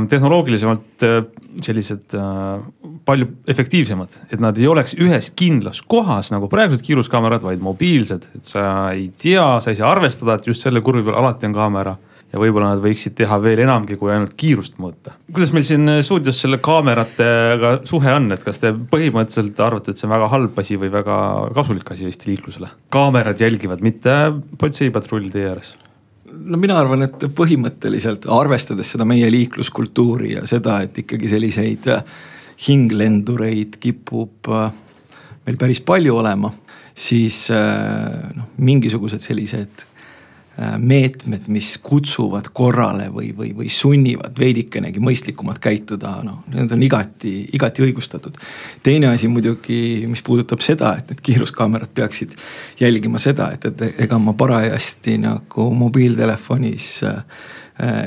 tehnoloogilisemalt 0.10 1.03
äh, 1.03 1.24
sellised 1.65 2.13
äh, 2.13 2.62
palju 3.06 3.27
efektiivsemad, 3.50 4.20
et 4.30 4.42
nad 4.44 4.58
ei 4.62 4.68
oleks 4.70 4.94
ühes 5.01 5.32
kindlas 5.38 5.82
kohas 5.89 6.30
nagu 6.34 6.50
praegused 6.51 6.86
kiiruskaamerad, 6.86 7.42
vaid 7.46 7.63
mobiilsed, 7.63 8.30
et 8.38 8.50
sa 8.53 8.65
ei 8.94 9.08
tea, 9.18 9.46
sa 9.63 9.74
ei 9.74 9.80
saa 9.80 9.89
arvestada, 9.96 10.38
et 10.38 10.50
just 10.50 10.65
selle 10.65 10.84
kurvi 10.86 11.06
peal 11.08 11.18
alati 11.24 11.50
on 11.50 11.56
kaamera. 11.58 11.96
Ja 12.34 12.39
võib-olla 12.42 12.72
nad 12.72 12.80
võiksid 12.82 13.13
teha 13.13 13.36
veel 13.44 13.60
enamgi 13.62 13.94
kui 14.01 14.10
ainult 14.10 14.32
kiirust 14.34 14.80
mõõta. 14.82 15.12
kuidas 15.30 15.51
meil 15.53 15.68
siin 15.68 15.92
stuudios 16.01 16.39
selle 16.42 16.58
kaameratega 16.65 17.75
suhe 17.86 18.10
on, 18.10 18.32
et 18.34 18.42
kas 18.42 18.58
te 18.58 18.72
põhimõtteliselt 18.74 19.62
arvate, 19.62 19.94
et 19.94 20.01
see 20.01 20.10
on 20.10 20.15
väga 20.15 20.32
halb 20.34 20.58
asi 20.58 20.80
või 20.82 20.89
väga 20.96 21.20
kasulik 21.53 21.94
asi 21.94 22.10
Eesti 22.10 22.32
liiklusele? 22.32 22.72
kaamerad 22.89 23.38
jälgivad, 23.38 23.86
mitte 23.86 24.18
politseipatrull 24.58 25.30
teie 25.30 25.51
ääres 25.51 25.75
no 26.34 26.60
mina 26.60 26.78
arvan, 26.80 27.06
et 27.06 27.25
põhimõtteliselt 27.36 28.28
arvestades 28.32 28.94
seda 28.94 29.06
meie 29.08 29.30
liikluskultuuri 29.32 30.36
ja 30.38 30.46
seda, 30.50 30.80
et 30.86 30.98
ikkagi 31.04 31.30
selliseid 31.32 31.90
äh, 31.94 32.04
hinglendureid 32.68 33.80
kipub 33.84 34.50
äh, 34.52 34.70
meil 35.48 35.60
päris 35.60 35.82
palju 35.86 36.18
olema, 36.22 36.52
siis 36.96 37.46
äh, 37.54 38.30
noh, 38.36 38.54
mingisugused 38.58 39.24
sellised 39.24 39.88
meetmed, 40.77 41.48
mis 41.50 41.72
kutsuvad 41.81 42.51
korrale 42.53 43.07
või, 43.10 43.31
või, 43.33 43.50
või 43.57 43.69
sunnivad 43.74 44.38
veidikenegi 44.38 45.01
mõistlikumalt 45.01 45.57
käituda, 45.63 46.12
noh, 46.25 46.43
need 46.53 46.75
on 46.75 46.83
igati, 46.86 47.31
igati 47.57 47.81
õigustatud. 47.88 48.38
teine 48.86 49.10
asi 49.10 49.27
muidugi, 49.27 50.05
mis 50.07 50.22
puudutab 50.22 50.62
seda, 50.62 50.93
et 51.00 51.10
need 51.10 51.24
kiiruskaamerad 51.25 51.89
peaksid 51.98 52.36
jälgima 52.79 53.22
seda, 53.22 53.50
et, 53.57 53.65
et 53.65 54.03
ega 54.05 54.19
ma 54.22 54.36
parajasti 54.38 55.17
nagu 55.24 55.69
mobiiltelefonis 55.74 56.89
äh, 57.10 57.24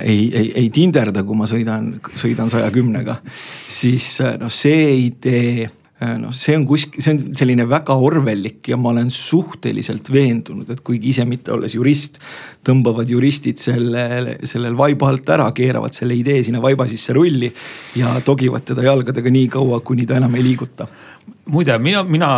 ei, 0.04 0.30
ei, 0.30 0.52
ei 0.62 0.70
tinderda, 0.70 1.26
kui 1.26 1.38
ma 1.38 1.50
sõidan, 1.50 1.96
sõidan 2.14 2.52
saja 2.52 2.70
kümnega. 2.70 3.18
siis 3.66 4.20
äh, 4.22 4.38
noh, 4.38 4.54
see 4.54 4.94
idee 5.08 5.66
Äh, 5.66 5.75
noh, 6.20 6.32
see 6.36 6.56
on 6.58 6.66
kuskil, 6.68 7.00
see 7.00 7.14
on 7.14 7.36
selline 7.38 7.64
väga 7.68 7.94
orwellik 7.96 8.68
ja 8.68 8.76
ma 8.76 8.90
olen 8.92 9.08
suhteliselt 9.12 10.10
veendunud, 10.12 10.68
et 10.72 10.82
kuigi 10.84 11.14
ise 11.14 11.24
mitte 11.28 11.54
olles 11.54 11.72
jurist, 11.76 12.20
tõmbavad 12.66 13.08
juristid 13.08 13.60
selle, 13.62 14.36
sellel 14.44 14.76
vaiba 14.76 15.08
alt 15.08 15.32
ära, 15.36 15.48
keeravad 15.56 15.96
selle 15.96 16.18
idee 16.18 16.42
sinna 16.44 16.60
vaiba 16.64 16.88
sisse 16.90 17.16
rulli 17.16 17.48
ja 17.96 18.12
togivad 18.24 18.66
teda 18.68 18.84
jalgadega 18.84 19.32
nii 19.32 19.48
kaua, 19.56 19.80
kuni 19.80 20.06
ta 20.06 20.20
enam 20.20 20.36
ei 20.36 20.44
liiguta 20.50 20.88
muide, 21.50 21.76
mina, 21.78 22.02
mina, 22.02 22.28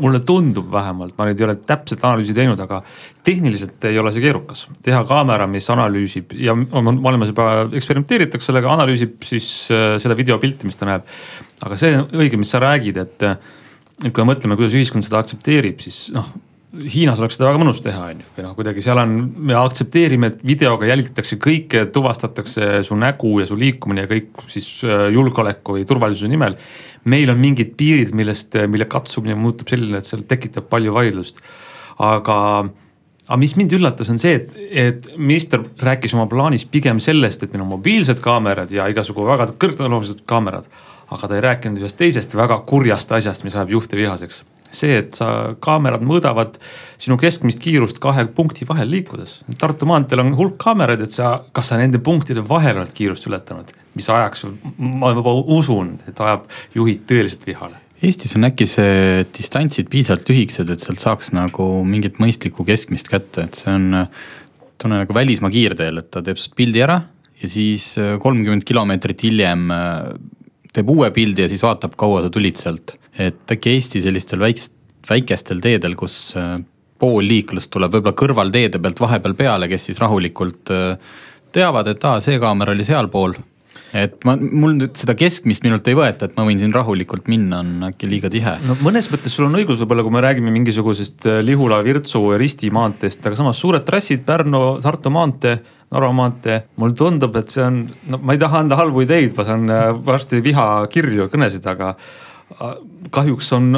mulle 0.00 0.20
tundub 0.26 0.70
vähemalt, 0.72 1.14
ma 1.18 1.28
nüüd 1.28 1.40
ei 1.40 1.46
ole 1.46 1.56
täpset 1.66 2.02
analüüsi 2.02 2.34
teinud, 2.36 2.60
aga 2.62 2.80
tehniliselt 3.26 3.86
ei 3.86 3.98
ole 4.02 4.12
see 4.14 4.24
keerukas. 4.24 4.66
teha 4.82 5.02
kaamera, 5.08 5.46
mis 5.50 5.68
analüüsib 5.70 6.34
ja 6.38 6.54
maailmas 6.56 7.30
juba 7.32 7.48
eksperimenteeritakse 7.70 8.50
sellega, 8.50 8.72
analüüsib 8.74 9.22
siis 9.26 9.48
äh, 9.70 9.94
seda 10.02 10.18
videopilti, 10.18 10.66
mis 10.66 10.78
ta 10.78 10.90
näeb. 10.90 11.06
Aga 11.62 11.78
see 11.80 11.98
õige, 12.18 12.40
mis 12.40 12.52
sa 12.52 12.62
räägid, 12.62 13.02
et, 13.02 13.26
et 14.02 14.10
kui 14.10 14.24
me 14.24 14.32
mõtleme, 14.32 14.58
kuidas 14.58 14.78
ühiskond 14.78 15.06
seda 15.06 15.22
aktsepteerib, 15.22 15.82
siis 15.84 16.08
noh 16.14 16.32
Hiinas 16.72 17.18
oleks 17.20 17.34
seda 17.36 17.50
väga 17.50 17.58
mõnus 17.60 17.82
teha, 17.84 18.06
on 18.14 18.20
ju, 18.22 18.26
või 18.32 18.44
noh, 18.46 18.52
kuidagi 18.56 18.80
seal 18.80 18.96
on, 18.96 19.10
me 19.44 19.52
aktsepteerime, 19.60 20.30
et 20.30 20.38
videoga 20.48 20.86
jälgitakse 20.88 21.36
kõike, 21.36 21.82
tuvastatakse 21.92 22.78
su 22.88 22.96
nägu 22.96 23.34
ja 23.42 23.44
su 23.50 23.58
liikumine 23.60 24.06
ja 24.06 24.08
kõik 24.08 24.46
siis 24.48 24.70
äh, 24.88 25.10
julgeoleku 25.12 25.76
või 25.76 25.84
turvalisuse 25.84 26.30
nimel 26.32 26.56
meil 27.08 27.32
on 27.32 27.40
mingid 27.40 27.74
piirid, 27.78 28.12
millest, 28.14 28.56
mille 28.70 28.86
katsumine 28.90 29.34
muutub 29.38 29.70
selline, 29.72 29.98
et 29.98 30.08
seal 30.08 30.22
tekitab 30.28 30.68
palju 30.70 30.94
vaidlust. 30.94 31.42
aga, 32.02 32.36
aga 33.26 33.38
mis 33.38 33.54
mind 33.58 33.74
üllatas, 33.76 34.10
on 34.10 34.20
see, 34.22 34.38
et, 34.38 34.54
et 34.70 35.08
minister 35.16 35.62
rääkis 35.82 36.14
oma 36.16 36.26
plaanis 36.30 36.64
pigem 36.64 37.00
sellest, 37.02 37.42
et 37.42 37.52
meil 37.52 37.66
on 37.66 37.74
mobiilsed 37.74 38.22
kaamerad 38.22 38.72
ja 38.72 38.88
igasugu 38.90 39.26
väga 39.26 39.50
kõrgtehnoloogilised 39.52 40.24
kaamerad. 40.26 40.68
Aga 41.12 41.28
ta 41.28 41.38
ei 41.38 41.44
rääkinud 41.44 41.82
ühest 41.82 42.00
teisest 42.00 42.36
väga 42.38 42.62
kurjast 42.68 43.12
asjast, 43.12 43.44
mis 43.44 43.56
ajab 43.56 43.76
juhte 43.76 43.98
vihaseks 43.98 44.42
see, 44.76 44.96
et 45.02 45.16
sa, 45.16 45.28
kaamerad 45.62 46.04
mõõdavad 46.06 46.56
sinu 47.00 47.18
keskmist 47.20 47.60
kiirust 47.62 48.00
kahe 48.02 48.24
punkti 48.36 48.66
vahel 48.68 48.90
liikudes. 48.92 49.40
Tartu 49.60 49.88
maanteel 49.88 50.24
on 50.24 50.34
hulk 50.38 50.58
kaameraid, 50.62 51.04
et 51.04 51.14
sa, 51.16 51.34
kas 51.54 51.72
sa 51.72 51.78
nende 51.80 52.00
punktide 52.04 52.44
vahel 52.48 52.80
oled 52.82 52.92
kiirust 52.96 53.28
ületanud, 53.30 53.72
mis 53.98 54.08
ajaks, 54.12 54.46
ma 54.78 55.12
juba 55.14 55.36
usun, 55.58 55.96
et 56.08 56.20
ajab 56.20 56.48
juhid 56.76 57.06
tõeliselt 57.10 57.46
vihale. 57.48 57.80
Eestis 58.02 58.34
on 58.34 58.48
äkki 58.48 58.66
see 58.66 59.22
distantsid 59.36 59.86
piisavalt 59.90 60.26
lühikesed, 60.26 60.72
et 60.74 60.82
sealt 60.82 61.02
saaks 61.02 61.30
nagu 61.36 61.66
mingit 61.86 62.18
mõistlikku 62.22 62.66
keskmist 62.66 63.10
kätte, 63.12 63.46
et 63.46 63.58
see 63.58 63.70
on, 63.70 64.06
tunne 64.82 64.98
nagu 65.04 65.14
välismaa 65.14 65.52
kiirteel, 65.54 66.02
et 66.02 66.10
ta 66.10 66.24
teeb 66.26 66.40
pildi 66.58 66.82
ära 66.82 66.98
ja 67.42 67.50
siis 67.50 67.92
kolmkümmend 68.22 68.66
kilomeetrit 68.66 69.22
hiljem 69.28 69.70
teeb 70.72 70.90
uue 70.90 71.10
pildi 71.12 71.44
ja 71.44 71.48
siis 71.52 71.62
vaatab, 71.64 71.96
kaua 72.00 72.22
sa 72.24 72.30
tulid 72.32 72.56
sealt. 72.60 72.96
et 73.18 73.52
äkki 73.52 73.74
Eesti 73.76 74.02
sellistel 74.02 74.40
väikest, 74.40 74.72
väikestel 75.08 75.60
teedel, 75.60 75.94
kus 75.98 76.34
äh, 76.36 76.56
pool 76.98 77.26
liiklust 77.28 77.70
tuleb 77.74 77.92
võib-olla 77.92 78.16
kõrvalteede 78.16 78.80
pealt 78.80 79.00
vahepeal 79.00 79.34
peale, 79.34 79.68
kes 79.68 79.90
siis 79.90 80.00
rahulikult 80.00 80.72
äh, 80.72 80.96
teavad, 81.52 81.92
et 81.92 82.04
aa, 82.08 82.20
see 82.24 82.38
kaamera 82.40 82.72
oli 82.72 82.86
sealpool 82.88 83.36
et 83.92 84.16
ma, 84.24 84.36
mul 84.36 84.78
nüüd 84.78 84.96
seda 84.98 85.14
keskmist 85.18 85.64
minult 85.66 85.88
ei 85.90 85.96
võeta, 85.98 86.28
et 86.28 86.38
ma 86.38 86.46
võin 86.48 86.60
siin 86.60 86.72
rahulikult 86.74 87.28
minna, 87.32 87.60
on 87.60 87.90
äkki 87.90 88.08
liiga 88.08 88.30
tihe. 88.32 88.56
no 88.66 88.78
mõnes 88.84 89.10
mõttes 89.12 89.36
sul 89.36 89.48
on 89.50 89.58
õigus 89.60 89.82
võib-olla, 89.82 90.06
kui 90.06 90.16
me 90.16 90.24
räägime 90.24 90.54
mingisugusest 90.54 91.28
äh, 91.28 91.42
Lihula, 91.44 91.82
Virtsu 91.84 92.24
Risti 92.40 92.72
maanteest, 92.74 93.24
aga 93.26 93.38
samas 93.38 93.60
suured 93.60 93.84
trassid, 93.86 94.24
Pärnu, 94.28 94.64
Tartu 94.84 95.12
maantee 95.12 95.60
Narva 95.92 96.12
maantee, 96.16 96.62
mulle 96.80 96.96
tundub, 96.96 97.34
et 97.36 97.50
see 97.52 97.64
on, 97.66 97.82
no 98.08 98.20
ma 98.24 98.32
ei 98.32 98.40
taha 98.40 98.62
anda 98.64 98.78
halbu 98.80 99.02
ideid, 99.04 99.34
ma 99.36 99.44
saan 99.44 99.68
äh, 99.68 99.90
varsti 100.06 100.40
vihakirju, 100.44 101.28
kõnesid, 101.32 101.66
aga 101.68 101.92
äh, 101.92 102.78
kahjuks 103.12 103.52
on, 103.58 103.68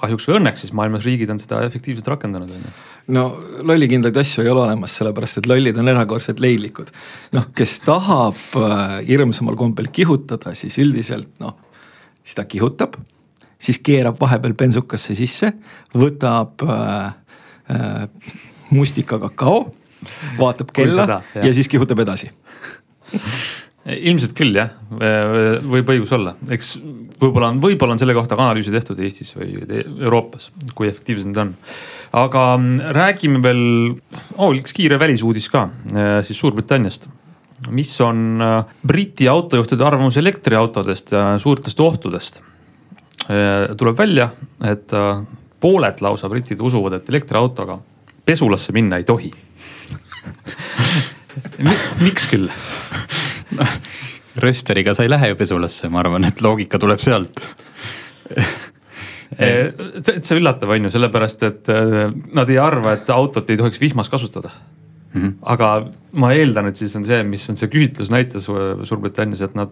kahjuks 0.00 0.26
või 0.28 0.38
õnneks 0.38 0.64
siis 0.64 0.72
maailmas 0.76 1.06
riigid 1.06 1.30
on 1.32 1.40
seda 1.42 1.60
efektiivselt 1.66 2.08
rakendanud, 2.10 2.50
on 2.54 2.66
ju. 2.66 2.72
No 3.14 3.24
lollikindlaid 3.66 4.16
asju 4.22 4.44
ei 4.44 4.50
ole 4.52 4.64
olemas, 4.64 4.94
sellepärast 4.98 5.40
et 5.40 5.48
lollid 5.50 5.78
on 5.80 5.90
erakordselt 5.92 6.42
leidlikud. 6.42 6.92
noh, 7.36 7.48
kes 7.56 7.78
tahab 7.86 8.38
äh, 8.60 8.98
hirmsamal 9.08 9.58
kombel 9.60 9.90
kihutada, 9.92 10.54
siis 10.58 10.78
üldiselt 10.82 11.32
noh, 11.42 11.56
siis 12.22 12.38
ta 12.38 12.46
kihutab, 12.48 12.96
siis 13.60 13.80
keerab 13.84 14.20
vahepeal 14.20 14.54
bensukasse 14.58 15.16
sisse, 15.18 15.52
võtab 15.94 16.64
äh, 16.66 17.14
äh, 17.74 18.34
mustika 18.70 19.18
kakao 19.18 19.70
vaatab 20.38 20.70
kella 20.72 21.22
ja 21.34 21.50
siis 21.52 21.68
kihutab 21.68 22.00
edasi 22.00 22.30
ilmselt 23.88 24.34
küll 24.36 24.52
jah, 24.58 24.74
võib 25.64 25.88
õigus 25.94 26.10
olla, 26.12 26.34
eks 26.52 26.74
võib-olla 27.20 27.48
on, 27.48 27.62
võib-olla 27.62 27.96
on 27.96 28.02
selle 28.02 28.16
kohta 28.16 28.36
ka 28.36 28.44
analüüse 28.44 28.74
tehtud 28.74 29.00
Eestis 29.00 29.32
või 29.38 29.54
Euroopas, 29.80 30.50
kui 30.76 30.90
efektiivsed 30.90 31.30
need 31.30 31.40
on. 31.40 31.54
aga 32.20 32.44
mm, 32.58 32.92
räägime 32.98 33.40
veel 33.44 33.64
oh,, 34.36 34.52
üks 34.52 34.76
kiire 34.76 35.00
välisuudis 35.00 35.48
ka 35.52 35.68
siis 36.26 36.38
Suurbritanniast 36.42 37.08
mis 37.68 38.00
on 38.00 38.40
äh, 38.42 38.64
Briti 38.86 39.28
autojuhtide 39.28 39.84
arvamus 39.84 40.16
elektriautodest 40.16 41.12
ja 41.12 41.38
suurtest 41.38 41.80
ohtudest. 41.80 42.42
tuleb 43.76 43.98
välja, 43.98 44.30
et 44.64 44.92
äh, 44.92 45.22
pooled 45.60 46.00
lausa 46.00 46.28
britid 46.28 46.60
usuvad, 46.60 46.92
et 46.92 47.08
elektriautoga 47.08 47.78
pesulasse 48.24 48.72
minna 48.72 48.96
ei 48.96 49.04
tohi 49.04 49.30
miks 52.06 52.26
küll? 52.30 52.48
rösteriga 54.44 54.94
sa 54.94 55.06
ei 55.06 55.10
lähe 55.12 55.32
ju 55.32 55.38
pesulasse, 55.38 55.88
ma 55.92 56.02
arvan, 56.04 56.24
et 56.28 56.42
loogika 56.44 56.78
tuleb 56.78 57.00
sealt 57.02 57.42
täitsa 59.36 60.36
üllatav 60.38 60.72
on 60.74 60.88
ju, 60.88 60.90
sellepärast 60.94 61.46
et 61.46 61.70
äh, 61.70 62.10
nad 62.34 62.50
ei 62.50 62.58
arva, 62.62 62.96
et 62.98 63.10
autot 63.14 63.50
ei 63.50 63.58
tohiks 63.60 63.80
vihmas 63.82 64.10
kasutada 64.10 64.50
mm. 64.50 65.22
-hmm. 65.22 65.32
aga 65.42 65.90
ma 66.12 66.32
eeldan, 66.34 66.66
et 66.66 66.76
siis 66.76 66.96
on 66.96 67.04
see, 67.04 67.22
mis 67.22 67.48
on 67.50 67.56
see 67.56 67.70
küsitlus 67.70 68.10
näitas 68.10 68.48
Suurbritannias, 68.82 69.40
et 69.40 69.54
nad, 69.54 69.70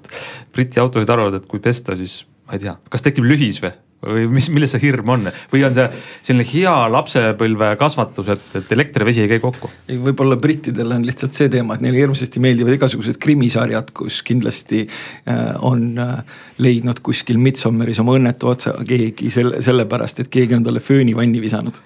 Briti 0.55 0.81
autojuhid 0.81 1.11
arvavad, 1.11 1.35
et 1.35 1.47
kui 1.47 1.61
pesta, 1.61 1.97
siis 1.97 2.27
ma 2.47 2.53
ei 2.55 2.59
tea, 2.59 2.77
kas 2.91 3.03
tekib 3.03 3.25
lühis 3.25 3.63
või 3.63 3.73
või 4.05 4.28
mis, 4.31 4.47
milles 4.55 4.71
see 4.75 4.83
hirm 4.85 5.11
on 5.11 5.26
või 5.52 5.64
on 5.67 5.75
see 5.75 5.87
selline 6.26 6.47
hea 6.47 6.75
lapsepõlve 6.93 7.73
kasvatus, 7.81 8.31
et, 8.35 8.47
et 8.61 8.75
elekter 8.76 9.02
ja 9.02 9.09
vesi 9.09 9.25
ei 9.25 9.31
käi 9.33 9.43
kokku? 9.43 9.71
ei, 9.88 9.99
võib-olla 10.02 10.38
brittidel 10.40 10.95
on 10.95 11.07
lihtsalt 11.07 11.35
see 11.38 11.50
teema, 11.52 11.75
et 11.75 11.85
neile 11.85 12.05
hirmsasti 12.05 12.43
meeldivad 12.43 12.76
igasugused 12.78 13.19
krimisarjad, 13.23 13.90
kus 13.97 14.21
kindlasti 14.26 14.85
äh, 14.87 15.57
on 15.67 15.90
äh, 16.02 16.23
leidnud 16.62 17.02
kuskil 17.05 17.40
Midsommeris 17.43 17.99
oma 18.05 18.14
õnnetu 18.19 18.52
otsa 18.52 18.76
keegi 18.87 19.33
selle, 19.35 19.62
sellepärast, 19.67 20.23
et 20.23 20.33
keegi 20.33 20.59
on 20.59 20.67
talle 20.67 20.83
fööni 20.85 21.17
vanni 21.19 21.43
visanud 21.43 21.83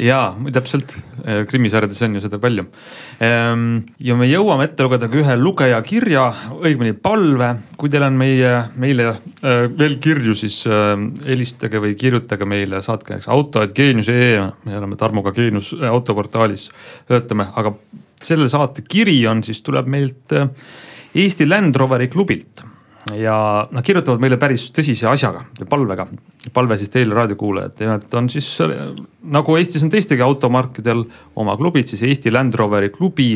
jaa, 0.00 0.32
täpselt, 0.54 0.94
krimisarjades 1.48 2.00
on 2.06 2.16
ju 2.16 2.22
seda 2.24 2.38
palju. 2.42 2.64
Ehm, 3.22 3.66
ja 4.02 4.16
me 4.18 4.28
jõuame 4.28 4.66
ette 4.68 4.86
lugeda 4.86 5.08
ka 5.10 5.18
ühe 5.20 5.36
lugeja 5.38 5.80
kirja, 5.84 6.24
õigemini 6.58 6.94
palve. 6.96 7.52
kui 7.76 7.90
teil 7.90 8.06
on 8.06 8.16
meie, 8.18 8.52
meile 8.78 9.08
äh, 9.10 9.66
veel 9.68 9.98
kirju, 10.02 10.34
siis 10.38 10.62
äh, 10.66 10.94
helistage 11.26 11.80
või 11.82 11.94
kirjutage 11.98 12.48
meile, 12.48 12.82
saatke 12.82 13.14
näiteks 13.14 13.30
auto.geenius.ee, 13.32 14.50
me 14.64 14.76
oleme 14.78 14.96
Tarmoga 14.96 15.32
Geenius 15.36 15.72
äh, 15.76 15.88
autoportaalis, 15.90 16.70
töötame, 17.10 17.48
aga 17.54 17.74
selle 18.22 18.48
saate 18.48 18.84
kiri 18.88 19.18
on 19.26 19.42
siis, 19.42 19.62
tuleb 19.66 19.88
meilt 19.90 20.36
Eesti 21.12 21.44
Land 21.48 21.76
Roveri 21.76 22.08
klubilt 22.08 22.62
ja 23.10 23.36
nad 23.70 23.84
kirjutavad 23.84 24.22
meile 24.22 24.38
päris 24.38 24.68
tõsise 24.74 25.08
asjaga, 25.10 25.42
palvega. 25.68 26.06
palve 26.54 26.76
siis 26.78 26.90
teile 26.92 27.16
raadiokuulajad, 27.18 27.74
nimelt 27.80 28.14
on 28.14 28.28
siis 28.30 28.46
nagu 29.22 29.56
Eestis 29.58 29.82
on 29.82 29.90
teistegi 29.90 30.22
automarkidel 30.22 31.04
oma 31.36 31.56
klubid, 31.58 31.90
siis 31.90 32.02
Eesti 32.06 32.30
Land 32.30 32.54
Roveri 32.54 32.92
klubi 32.94 33.34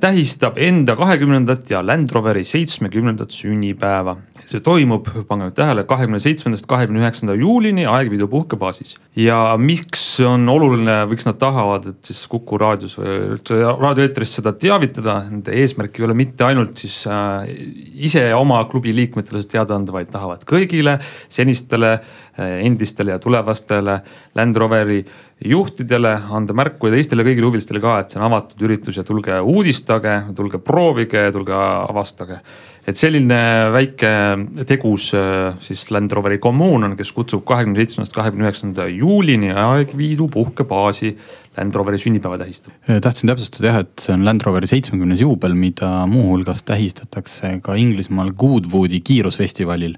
tähistab 0.00 0.58
enda 0.60 0.92
kahekümnendat 0.96 1.70
ja 1.70 1.80
Land 1.86 2.10
Roveri 2.12 2.44
seitsmekümnendat 2.44 3.32
sünnipäeva. 3.32 4.16
see 4.44 4.60
toimub, 4.60 5.06
pange 5.24 5.46
nüüd 5.46 5.54
tähele, 5.56 5.86
kahekümne 5.88 6.18
seitsmendast 6.20 6.66
kahekümne 6.68 7.00
üheksanda 7.00 7.32
juulini 7.34 7.86
Aegviidu 7.88 8.28
puhkebaasis. 8.28 8.96
ja 9.16 9.56
miks 9.56 10.20
on 10.20 10.48
oluline, 10.48 11.06
miks 11.08 11.24
nad 11.24 11.38
tahavad, 11.40 11.86
et 11.86 12.04
siis 12.04 12.26
Kuku 12.28 12.58
raadios 12.60 12.98
või 12.98 13.14
üldse 13.38 13.56
raadioeetris 13.56 14.36
seda 14.40 14.52
teavitada, 14.52 15.22
nende 15.30 15.54
eesmärk 15.62 15.96
ei 15.98 16.04
ole 16.04 16.18
mitte 16.18 16.44
ainult 16.44 16.76
siis 16.84 17.06
äh, 17.06 17.48
ise 17.94 18.26
oma 18.34 18.60
klubi 18.68 18.92
liikmetele 18.92 19.40
seda 19.40 19.58
teada 19.58 19.80
anda, 19.80 19.96
vaid 19.96 20.12
tahavad 20.12 20.44
kõigile 20.44 20.98
senistele 21.32 21.94
äh, 21.94 22.14
endistele 22.38 23.14
ja 23.14 23.18
tulevastele 23.22 24.00
Land 24.34 24.56
Roveri 24.56 25.04
juhtidele 25.44 26.14
anda 26.32 26.54
märku 26.56 26.88
ja 26.88 26.94
teistele 26.94 27.24
kõigile 27.26 27.48
huvilistele 27.48 27.80
ka, 27.82 27.98
et 28.00 28.12
see 28.12 28.20
on 28.20 28.28
avatud 28.28 28.62
üritus 28.64 28.98
ja 28.98 29.04
tulge 29.06 29.40
uudistage, 29.40 30.14
tulge 30.36 30.60
proovige, 30.62 31.26
tulge 31.34 31.56
avastage. 31.56 32.38
et 32.86 33.00
selline 33.00 33.36
väike 33.72 34.08
tegus 34.68 35.06
äh, 35.16 35.54
siis 35.64 35.86
Land 35.90 36.12
Roveri 36.12 36.38
kommuun 36.38 36.84
on, 36.84 36.96
kes 36.96 37.12
kutsub 37.16 37.44
kahekümne 37.48 37.80
seitsmendast 37.80 38.12
kahekümne 38.12 38.44
üheksanda 38.44 38.84
juulini 38.92 39.54
Aegviidu 39.56 40.28
puhkebaasi 40.28 41.14
Land 41.56 41.74
Roveri 41.74 41.98
sünnipäeva 41.98 42.38
tähistama. 42.38 42.76
Äh, 42.90 43.00
tahtsin 43.00 43.32
täpsustada 43.32 43.70
jah, 43.70 43.80
et 43.86 44.04
see 44.04 44.12
on 44.12 44.24
Land 44.24 44.44
Roveri 44.44 44.68
seitsmekümnes 44.68 45.24
juubel, 45.24 45.56
mida 45.56 46.04
muuhulgas 46.06 46.62
tähistatakse 46.68 47.58
ka 47.64 47.74
Inglismaal 47.80 48.34
Goodwoodi 48.36 49.00
kiirusfestivalil 49.00 49.96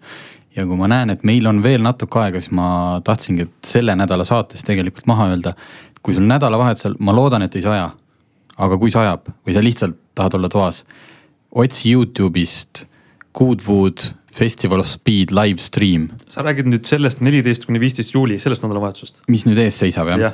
ja 0.57 0.65
kui 0.67 0.79
ma 0.79 0.89
näen, 0.91 1.13
et 1.13 1.25
meil 1.29 1.47
on 1.49 1.61
veel 1.65 1.85
natuke 1.85 2.21
aega, 2.23 2.41
siis 2.41 2.55
ma 2.57 2.69
tahtsingi, 3.05 3.47
et 3.47 3.71
selle 3.75 3.97
nädala 3.99 4.25
saates 4.29 4.65
tegelikult 4.67 5.09
maha 5.11 5.31
öelda. 5.35 5.55
kui 6.07 6.15
sul 6.15 6.23
nädalavahetusel, 6.23 6.93
ma 7.03 7.11
loodan, 7.11 7.43
et 7.43 7.57
ei 7.59 7.65
saja, 7.65 7.89
aga 8.63 8.77
kui 8.79 8.93
sajab 8.95 9.27
või 9.43 9.57
sa 9.57 9.63
lihtsalt 9.65 9.97
tahad 10.15 10.37
olla 10.39 10.49
toas, 10.49 10.85
otsi 11.51 11.91
Youtube'ist 11.97 12.85
Goodwood 13.35 14.05
Festival 14.37 14.81
of 14.81 14.87
Speed 14.87 15.33
live 15.35 15.59
stream. 15.59 16.09
sa 16.31 16.45
räägid 16.45 16.69
nüüd 16.69 16.87
sellest 16.87 17.21
neliteist 17.25 17.67
kuni 17.67 17.81
viisteist 17.81 18.15
juuli, 18.15 18.39
sellest 18.39 18.63
nädalavahetusest? 18.63 19.25
mis 19.33 19.47
nüüd 19.49 19.59
ees 19.59 19.81
seisab 19.83 20.13
jah 20.13 20.21
ja. 20.21 20.31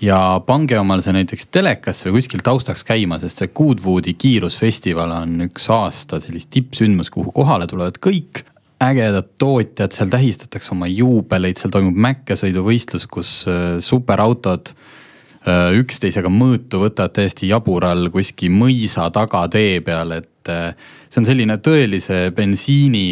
ja 0.00 0.20
pange 0.46 0.78
omal 0.78 1.02
see 1.04 1.12
näiteks 1.18 1.50
telekasse 1.52 2.08
või 2.08 2.20
kuskil 2.20 2.44
taustaks 2.46 2.86
käima, 2.86 3.20
sest 3.20 3.42
see 3.42 3.52
Goodwoodi 3.52 4.14
kiirusfestival 4.14 5.12
on 5.18 5.50
üks 5.50 5.68
aasta 5.74 6.22
sellist 6.22 6.48
tippsündmus, 6.54 7.10
kuhu 7.12 7.34
kohale 7.36 7.68
tulevad 7.70 8.00
kõik 8.00 8.44
ägedad 8.80 9.34
tootjad, 9.38 9.92
seal 9.92 10.10
tähistatakse 10.12 10.72
oma 10.74 10.88
juubeleid, 10.88 11.58
seal 11.60 11.72
toimub 11.74 11.98
mäkkesõiduvõistlus, 12.00 13.06
kus 13.12 13.32
äh, 13.50 13.76
superautod 13.84 14.72
äh, 14.72 15.76
üksteisega 15.80 16.32
mõõtu 16.32 16.80
võtavad 16.86 17.14
täiesti 17.18 17.50
jabural 17.50 18.08
kuskil 18.14 18.54
mõisa 18.56 19.10
tagatee 19.12 19.82
peal, 19.84 20.16
et 20.20 20.52
äh, 20.52 20.72
see 21.10 21.22
on 21.22 21.28
selline 21.28 21.58
tõelise 21.60 22.22
bensiini 22.36 23.06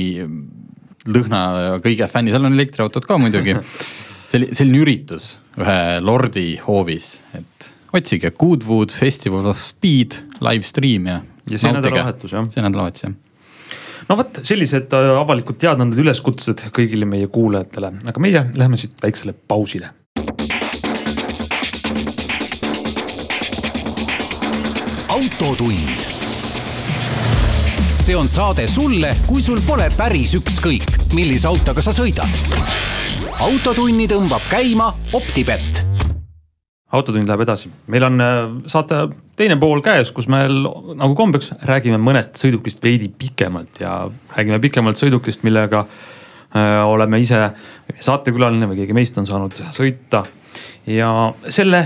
lõhna 1.08 1.42
kõige 1.84 2.08
fänni, 2.10 2.32
seal 2.32 2.48
on 2.48 2.56
elektriautod 2.56 3.04
ka 3.08 3.20
muidugi. 3.20 3.58
selline, 4.32 4.56
selline 4.56 4.82
üritus 4.84 5.34
ühe 5.60 5.78
lordi 6.00 6.50
hoovis, 6.64 7.18
et 7.36 7.70
otsige 7.92 8.32
Goodwood 8.36 8.92
Festival 8.94 9.52
of 9.52 9.60
Speed 9.60 10.22
live 10.44 10.64
stream 10.64 11.08
ja. 11.12 11.22
ja 11.48 11.60
see 11.60 11.76
nädalavahetus 11.76 12.36
jah. 12.36 12.52
see 12.52 12.64
nädalavahetus 12.64 13.10
jah 13.10 13.16
no 14.08 14.16
vot, 14.16 14.40
sellised 14.46 14.92
äh, 14.96 15.10
avalikud 15.20 15.58
teadaanded, 15.60 16.00
üleskutsed 16.00 16.68
kõigile 16.74 17.08
meie 17.08 17.28
kuulajatele, 17.32 17.92
aga 18.08 18.22
meie 18.24 18.44
läheme 18.56 18.80
siit 18.80 19.00
väiksele 19.04 19.36
pausile. 19.48 19.94
autotund. 25.18 26.04
see 27.98 28.14
on 28.16 28.28
saade 28.30 28.68
sulle, 28.70 29.10
kui 29.26 29.42
sul 29.42 29.58
pole 29.66 29.90
päris 29.96 30.36
ükskõik, 30.38 30.94
millise 31.12 31.48
autoga 31.50 31.82
sa 31.82 31.92
sõidad. 31.92 32.38
autotunni 33.40 34.06
tõmbab 34.08 34.46
käima 34.50 34.92
Optibett 35.12 35.87
autotund 36.92 37.28
läheb 37.28 37.44
edasi, 37.44 37.70
meil 37.92 38.06
on 38.06 38.22
äh, 38.24 38.36
saate 38.70 39.02
teine 39.36 39.58
pool 39.60 39.82
käes, 39.84 40.12
kus 40.16 40.28
me 40.30 40.44
nagu 40.48 41.12
kombeks 41.18 41.52
räägime 41.68 42.00
mõnest 42.00 42.40
sõidukist 42.40 42.80
veidi 42.84 43.10
pikemalt 43.12 43.82
ja 43.82 44.00
räägime 44.36 44.60
pikemalt 44.62 45.00
sõidukist, 45.00 45.44
millega 45.44 45.84
äh, 45.84 46.80
oleme 46.88 47.20
ise 47.20 47.42
saatekülaline 48.00 48.70
või 48.70 48.80
keegi 48.82 48.96
meist 48.96 49.20
on 49.20 49.28
saanud 49.28 49.60
sõita. 49.76 50.24
ja 50.88 51.12
selle 51.52 51.84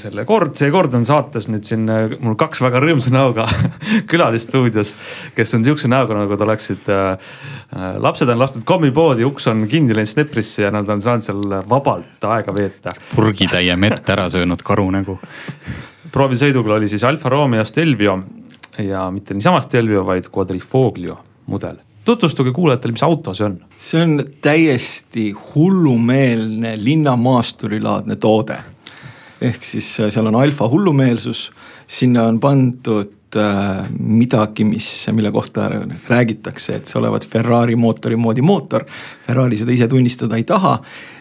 selle 0.00 0.24
kord, 0.24 0.54
seekord 0.56 0.94
on 0.96 1.04
saates 1.04 1.48
nüüd 1.52 1.66
siin 1.68 1.84
äh, 1.92 2.14
mul 2.24 2.36
kaks 2.40 2.62
väga 2.64 2.80
rõõmsa 2.80 3.12
näoga 3.12 3.44
külalist 4.10 4.48
stuudios, 4.48 4.94
kes 5.36 5.52
on 5.56 5.66
sihukese 5.66 5.90
näoga 5.92 6.16
nagu 6.16 6.32
nad 6.34 6.44
oleksid 6.46 6.88
äh,. 6.88 7.34
äh 7.74 7.98
lapsed 8.00 8.28
on 8.32 8.40
lastud 8.40 8.64
kommipoodi, 8.68 9.26
uks 9.28 9.50
on 9.52 9.66
kinni 9.68 9.96
läinud 9.96 10.10
Sneprisse 10.10 10.64
ja 10.64 10.72
nad 10.74 10.88
on 10.88 11.04
saanud 11.04 11.26
seal 11.26 11.58
vabalt 11.68 12.24
aega 12.30 12.54
veeta. 12.56 12.94
purgitäie 13.14 13.76
mett 13.76 14.08
ära 14.08 14.30
söönud 14.32 14.64
karu 14.64 14.88
nägu. 14.96 15.18
proovisõidul 16.12 16.76
oli 16.78 16.88
siis 16.88 17.04
Alfa 17.04 17.28
Romeo 17.28 17.64
Stelvio 17.64 18.18
ja 18.78 19.10
mitte 19.10 19.34
niisama 19.34 19.60
Stelvio, 19.60 20.06
vaid 20.06 20.32
Quadrifoglio 20.32 21.18
mudel 21.46 21.76
tutvustage 22.04 22.52
kuulajatele, 22.56 22.96
mis 22.96 23.02
auto 23.02 23.34
see 23.36 23.44
on? 23.44 23.60
see 23.78 24.02
on 24.02 24.20
täiesti 24.40 25.30
hullumeelne 25.52 26.78
linnamaasturilaadne 26.80 28.16
toode 28.16 28.56
ehk 29.40 29.64
siis 29.64 29.88
äh, 30.00 30.10
seal 30.12 30.28
on 30.30 30.38
alfa 30.40 30.68
hullumeelsus, 30.68 31.48
sinna 31.86 32.26
on 32.28 32.40
pandud 32.40 33.36
äh, 33.36 33.88
midagi, 33.98 34.64
mis, 34.64 34.88
mille 35.12 35.32
kohta 35.32 35.70
räägitakse, 36.08 36.76
et 36.76 36.90
see 36.90 37.00
olevat 37.00 37.26
Ferrari 37.26 37.76
mootori 37.76 38.18
moodi 38.20 38.44
mootor. 38.44 38.84
Ferrari 39.26 39.58
seda 39.60 39.74
ise 39.74 39.88
tunnistada 39.88 40.38
ei 40.38 40.44
taha. 40.44 40.78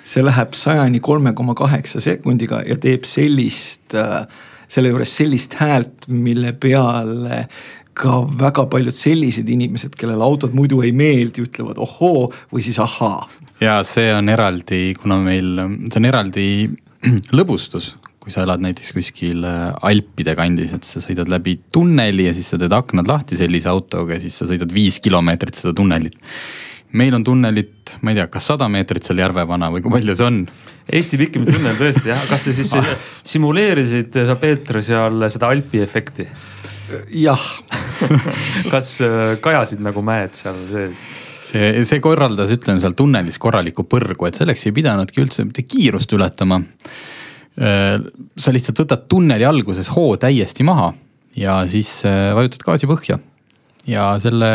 see 0.09 0.23
läheb 0.25 0.55
sajani 0.57 0.99
kolme 1.05 1.35
koma 1.37 1.53
kaheksa 1.53 1.99
sekundiga 2.01 2.63
ja 2.65 2.79
teeb 2.81 3.03
sellist, 3.05 3.93
äh, 3.93 4.23
selle 4.67 4.89
juures 4.89 5.11
sellist 5.17 5.53
häält, 5.59 6.07
mille 6.07 6.53
peale 6.53 7.43
ka 7.99 8.21
väga 8.39 8.65
paljud 8.71 8.95
sellised 8.95 9.49
inimesed, 9.49 9.95
kellele 9.99 10.23
autod 10.23 10.55
muidu 10.55 10.81
ei 10.85 10.91
meeldi, 10.95 11.43
ütlevad 11.45 11.79
ohoo 11.83 12.29
või 12.53 12.63
siis 12.65 12.79
ahaa. 12.79 13.27
ja 13.61 13.81
see 13.83 14.11
on 14.15 14.29
eraldi, 14.31 14.93
kuna 14.99 15.19
meil, 15.21 15.57
see 15.91 15.99
on 15.99 16.07
eraldi 16.07 16.45
lõbustus, 17.37 17.91
kui 18.29 18.37
sa 18.37 18.45
elad 18.45 18.61
näiteks 18.61 18.93
kuskil 18.93 19.41
äh, 19.47 19.73
Alpide 19.89 20.35
kandis, 20.37 20.75
et 20.75 20.85
sa 20.85 21.01
sõidad 21.01 21.31
läbi 21.31 21.55
tunneli 21.73 22.27
ja 22.27 22.33
siis 22.37 22.51
sa 22.53 22.59
teed 22.61 22.73
aknad 22.77 23.09
lahti 23.09 23.39
sellise 23.39 23.71
autoga 23.71 24.13
ja 24.15 24.21
siis 24.21 24.37
sa 24.37 24.45
sõidad 24.45 24.69
viis 24.73 24.99
kilomeetrit 25.01 25.57
seda 25.57 25.73
tunnelit. 25.73 26.13
meil 26.93 27.13
on 27.17 27.25
tunnelit, 27.25 27.95
ma 28.01 28.13
ei 28.13 28.19
tea, 28.19 28.27
kas 28.29 28.51
sada 28.51 28.69
meetrit 28.69 29.05
seal 29.05 29.21
Järvevana 29.21 29.71
või 29.73 29.81
kui 29.81 29.95
palju 29.97 30.15
see 30.17 30.27
on? 30.27 30.39
Eesti 30.93 31.17
pikim 31.21 31.49
tunnel 31.49 31.77
tõesti 31.77 32.09
jah, 32.09 32.21
kas 32.29 32.45
te 32.45 32.53
siis 32.53 32.73
ah. 32.77 32.93
simuleerisid 33.25 34.21
sa 34.29 34.37
Peeter 34.37 34.83
seal 34.85 35.25
seda 35.33 35.49
Alpi 35.49 35.81
efekti? 35.81 36.29
jah 37.17 37.49
kas 38.73 38.95
äh, 39.05 39.37
kajasid 39.41 39.81
nagu 39.81 40.05
mäed 40.05 40.37
seal 40.37 40.65
sees? 40.69 41.05
see, 41.49 41.77
see 41.81 42.01
korraldas, 42.05 42.53
ütleme 42.53 42.77
seal 42.77 42.93
tunnelis 42.93 43.41
korraliku 43.41 43.89
põrgu, 43.89 44.29
et 44.29 44.37
selleks 44.37 44.69
ei 44.69 44.75
pidanudki 44.77 45.25
üldse 45.25 45.49
mitte 45.49 45.65
kiirust 45.65 46.13
ületama 46.13 46.61
Äh, 46.61 47.18
sa 47.59 48.53
lihtsalt 48.55 48.77
võtad 48.79 49.01
tunneli 49.11 49.43
alguses 49.43 49.89
hoo 49.91 50.13
täiesti 50.21 50.63
maha 50.63 50.93
ja 51.37 51.63
siis 51.69 51.99
äh, 52.07 52.31
vajutad 52.35 52.63
gaasi 52.65 52.89
põhja. 52.89 53.19
ja 53.89 54.05
selle 54.21 54.49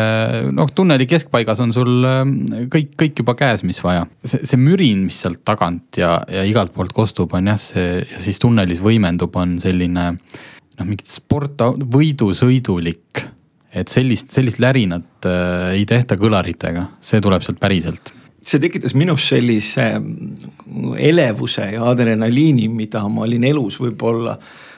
noh, 0.55 0.69
tunneli 0.75 1.07
keskpaigas 1.09 1.61
on 1.63 1.73
sul 1.75 2.07
äh, 2.07 2.23
kõik, 2.71 2.95
kõik 2.99 3.21
juba 3.23 3.35
käes, 3.39 3.65
mis 3.67 3.81
vaja. 3.83 4.05
see, 4.25 4.43
see 4.47 4.59
mürin, 4.61 5.05
mis 5.09 5.19
sealt 5.23 5.43
tagant 5.47 5.99
ja, 6.01 6.17
ja 6.31 6.45
igalt 6.47 6.73
poolt 6.75 6.93
kostub, 6.95 7.33
on 7.37 7.53
jah, 7.53 7.61
see 7.61 8.01
ja 8.01 8.21
siis 8.21 8.41
tunnelis 8.41 8.83
võimendub, 8.83 9.35
on 9.39 9.57
selline 9.63 10.11
noh, 10.15 10.85
mingit 10.85 11.09
sport, 11.09 11.63
võidusõidulik. 11.95 13.25
et 13.75 13.91
sellist, 13.91 14.31
sellist 14.35 14.61
lärinat 14.63 15.29
äh, 15.29 15.73
ei 15.79 15.87
tehta 15.89 16.19
kõlaritega, 16.19 16.89
see 17.03 17.23
tuleb 17.23 17.43
sealt 17.45 17.59
päriselt 17.61 18.14
see 18.45 18.61
tekitas 18.61 18.93
minus 18.97 19.25
sellise 19.31 19.87
elevuse 20.97 21.71
ja 21.73 21.89
adrenaliini, 21.89 22.67
mida 22.69 23.01
ma 23.09 23.25
olin 23.25 23.43
elus 23.49 23.79
võib-olla 23.81 24.35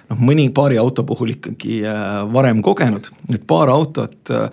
noh, 0.07 0.19
mõni 0.23 0.47
paari 0.55 0.79
auto 0.79 1.03
puhul 1.07 1.33
ikkagi 1.35 1.81
äh, 1.87 2.07
varem 2.33 2.61
kogenud, 2.65 3.09
need 3.27 3.43
paar 3.49 3.71
autot 3.73 4.31
äh, 4.33 4.47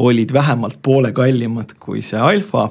olid 0.00 0.32
vähemalt 0.32 0.78
poole 0.82 1.10
kallimad 1.16 1.74
kui 1.82 2.02
see 2.06 2.20
Alfa. 2.20 2.68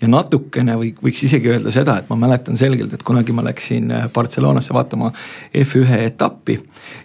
ja 0.00 0.08
natukene 0.08 0.76
või 0.80 0.92
võiks 1.02 1.24
isegi 1.26 1.50
öelda 1.50 1.72
seda, 1.74 1.98
et 2.00 2.08
ma 2.08 2.16
mäletan 2.20 2.56
selgelt, 2.56 2.94
et 2.94 3.04
kunagi 3.06 3.34
ma 3.36 3.44
läksin 3.46 3.90
äh, 3.96 4.08
Barcelonasse 4.14 4.74
vaatama 4.76 5.12
F1 5.50 5.98
etappi. 6.06 6.60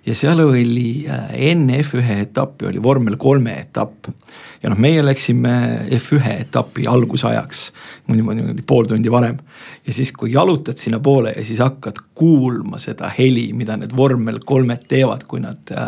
ja 0.05 0.15
seal 0.15 0.43
oli 0.45 1.05
enne 1.33 1.81
F1 1.81 2.21
etappi 2.29 2.69
oli 2.69 2.83
vormel 2.83 3.17
kolme 3.17 3.57
etapp 3.65 4.11
ja 4.63 4.71
noh, 4.71 4.79
meie 4.81 5.03
läksime 5.05 5.53
F1 5.97 6.31
etapi 6.39 6.87
algusajaks 6.87 7.65
niimoodi, 8.07 8.63
pool 8.67 8.89
tundi 8.89 9.11
varem. 9.11 9.37
ja 9.87 9.93
siis, 9.93 10.11
kui 10.11 10.33
jalutad 10.33 10.77
sinnapoole 10.77 11.33
ja 11.37 11.45
siis 11.45 11.59
hakkad 11.59 12.01
kuulma 12.15 12.77
seda 12.81 13.09
heli, 13.17 13.51
mida 13.53 13.77
need 13.77 13.95
vormel 13.95 14.39
kolmed 14.45 14.87
teevad, 14.87 15.25
kui 15.27 15.39
nad 15.43 15.71
äh, 15.71 15.85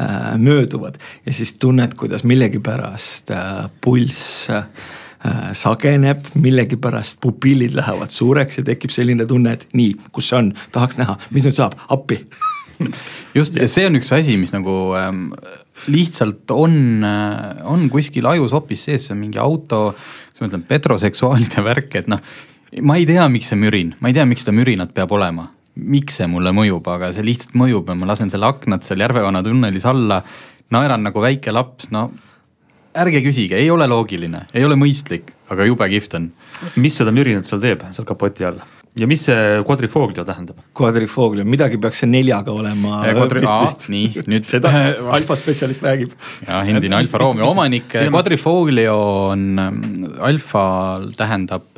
äh, 0.00 0.38
mööduvad. 0.38 0.98
ja 1.26 1.32
siis 1.32 1.54
tunned, 1.58 1.94
kuidas 1.96 2.24
millegipärast 2.24 3.30
äh, 3.30 3.70
pulss 3.80 4.50
äh, 4.50 4.64
sageneb, 5.52 6.26
millegipärast 6.34 7.20
pupillid 7.20 7.74
lähevad 7.74 8.10
suureks 8.10 8.58
ja 8.58 8.64
tekib 8.64 8.90
selline 8.94 9.26
tunne, 9.26 9.56
et 9.56 9.68
nii, 9.74 9.96
kus 10.12 10.28
see 10.30 10.38
on, 10.38 10.52
tahaks 10.72 11.00
näha, 11.00 11.16
mis 11.30 11.46
nüüd 11.46 11.56
saab, 11.56 11.74
appi 11.88 12.20
just, 13.34 13.56
ja 13.56 13.68
see 13.70 13.86
on 13.88 13.98
üks 13.98 14.12
asi, 14.14 14.36
mis 14.40 14.52
nagu 14.54 14.74
ähm, 14.98 15.30
lihtsalt 15.92 16.50
on, 16.54 17.04
äh, 17.04 17.62
on 17.68 17.88
kuskil 17.92 18.26
ajus 18.26 18.54
hoopis 18.56 18.86
sees, 18.88 19.06
see 19.06 19.14
on 19.14 19.22
mingi 19.22 19.40
auto, 19.42 19.94
kuidas 19.94 20.42
ma 20.42 20.50
ütlen, 20.50 20.66
petroseksuaalide 20.68 21.64
värk, 21.64 21.98
et 22.00 22.10
noh. 22.10 22.22
ma 22.82 22.98
ei 23.00 23.06
tea, 23.08 23.28
miks 23.32 23.52
see 23.52 23.60
mürin, 23.60 23.94
ma 24.00 24.10
ei 24.10 24.16
tea, 24.16 24.26
miks 24.28 24.44
seda 24.44 24.56
mürinat 24.56 24.94
peab 24.96 25.12
olema. 25.16 25.50
miks 25.76 26.16
see 26.16 26.26
mulle 26.32 26.54
mõjub, 26.56 26.86
aga 26.88 27.10
see 27.12 27.24
lihtsalt 27.26 27.56
mõjub 27.60 27.90
ja 27.92 27.94
ma 27.98 28.06
lasen 28.08 28.30
selle 28.32 28.48
aknad 28.48 28.84
seal 28.86 29.02
Järvevana 29.04 29.42
tunnelis 29.44 29.84
alla. 29.84 30.22
naeran 30.70 31.04
nagu 31.06 31.20
väike 31.22 31.52
laps, 31.52 31.90
no 31.92 32.10
ärge 32.96 33.20
küsige, 33.24 33.58
ei 33.60 33.70
ole 33.70 33.86
loogiline, 33.88 34.46
ei 34.54 34.64
ole 34.64 34.76
mõistlik, 34.80 35.34
aga 35.52 35.66
jube 35.68 35.88
kihvt 35.92 36.16
on. 36.18 36.30
mis 36.76 36.96
seda 36.96 37.12
mürinat 37.12 37.48
seal 37.48 37.60
teeb, 37.60 37.84
seal 37.92 38.08
kapoti 38.08 38.48
all? 38.48 38.62
Ja 38.96 39.08
mis 39.08 39.26
see 39.28 39.62
quadrifoglio 39.66 40.24
tähendab? 40.26 40.60
Quadrifoglio, 40.76 41.44
midagi 41.48 41.80
peaks 41.80 42.02
see 42.02 42.10
neljaga 42.10 42.54
olema. 42.54 43.02
nii, 43.92 44.26
nüüd 44.30 44.46
seda 44.52 44.72
alfa 45.16 45.36
spetsialist 45.38 45.84
räägib. 45.86 46.14
jah, 46.46 46.62
endine 46.64 47.00
Alfa 47.00 47.20
Romeo 47.22 47.50
omanik, 47.52 47.92
quadrifoglio 48.12 48.96
on, 49.32 49.50
alfal 50.30 51.10
tähendab, 51.18 51.68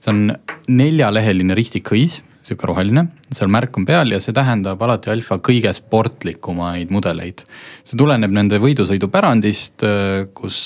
see 0.00 0.12
on 0.14 0.26
neljaleheline 0.70 1.56
ristikõis 1.58 2.20
sihuke 2.50 2.66
roheline, 2.66 3.04
seal 3.30 3.50
märk 3.52 3.76
on 3.78 3.86
peal 3.86 4.10
ja 4.14 4.18
see 4.22 4.34
tähendab 4.34 4.80
alati 4.82 5.12
Alfa 5.12 5.38
kõige 5.44 5.70
sportlikumaid 5.76 6.90
mudeleid. 6.90 7.44
see 7.84 7.98
tuleneb 8.00 8.32
nende 8.34 8.58
võidusõidupärandist, 8.62 9.84
kus 10.34 10.60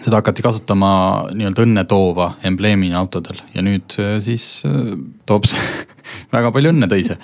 seda 0.00 0.20
hakati 0.20 0.44
kasutama 0.44 0.92
nii-öelda 1.36 1.66
õnne 1.66 1.84
toova 1.88 2.32
embleemina 2.46 3.00
autodel 3.02 3.42
ja 3.54 3.64
nüüd 3.64 3.96
äh, 4.00 4.16
siis 4.24 4.62
äh, 4.68 4.94
toob 5.28 5.48
see 5.50 5.62
väga 6.34 6.52
palju 6.54 6.72
õnne 6.72 6.88
tõi 6.90 7.04
see. 7.10 7.18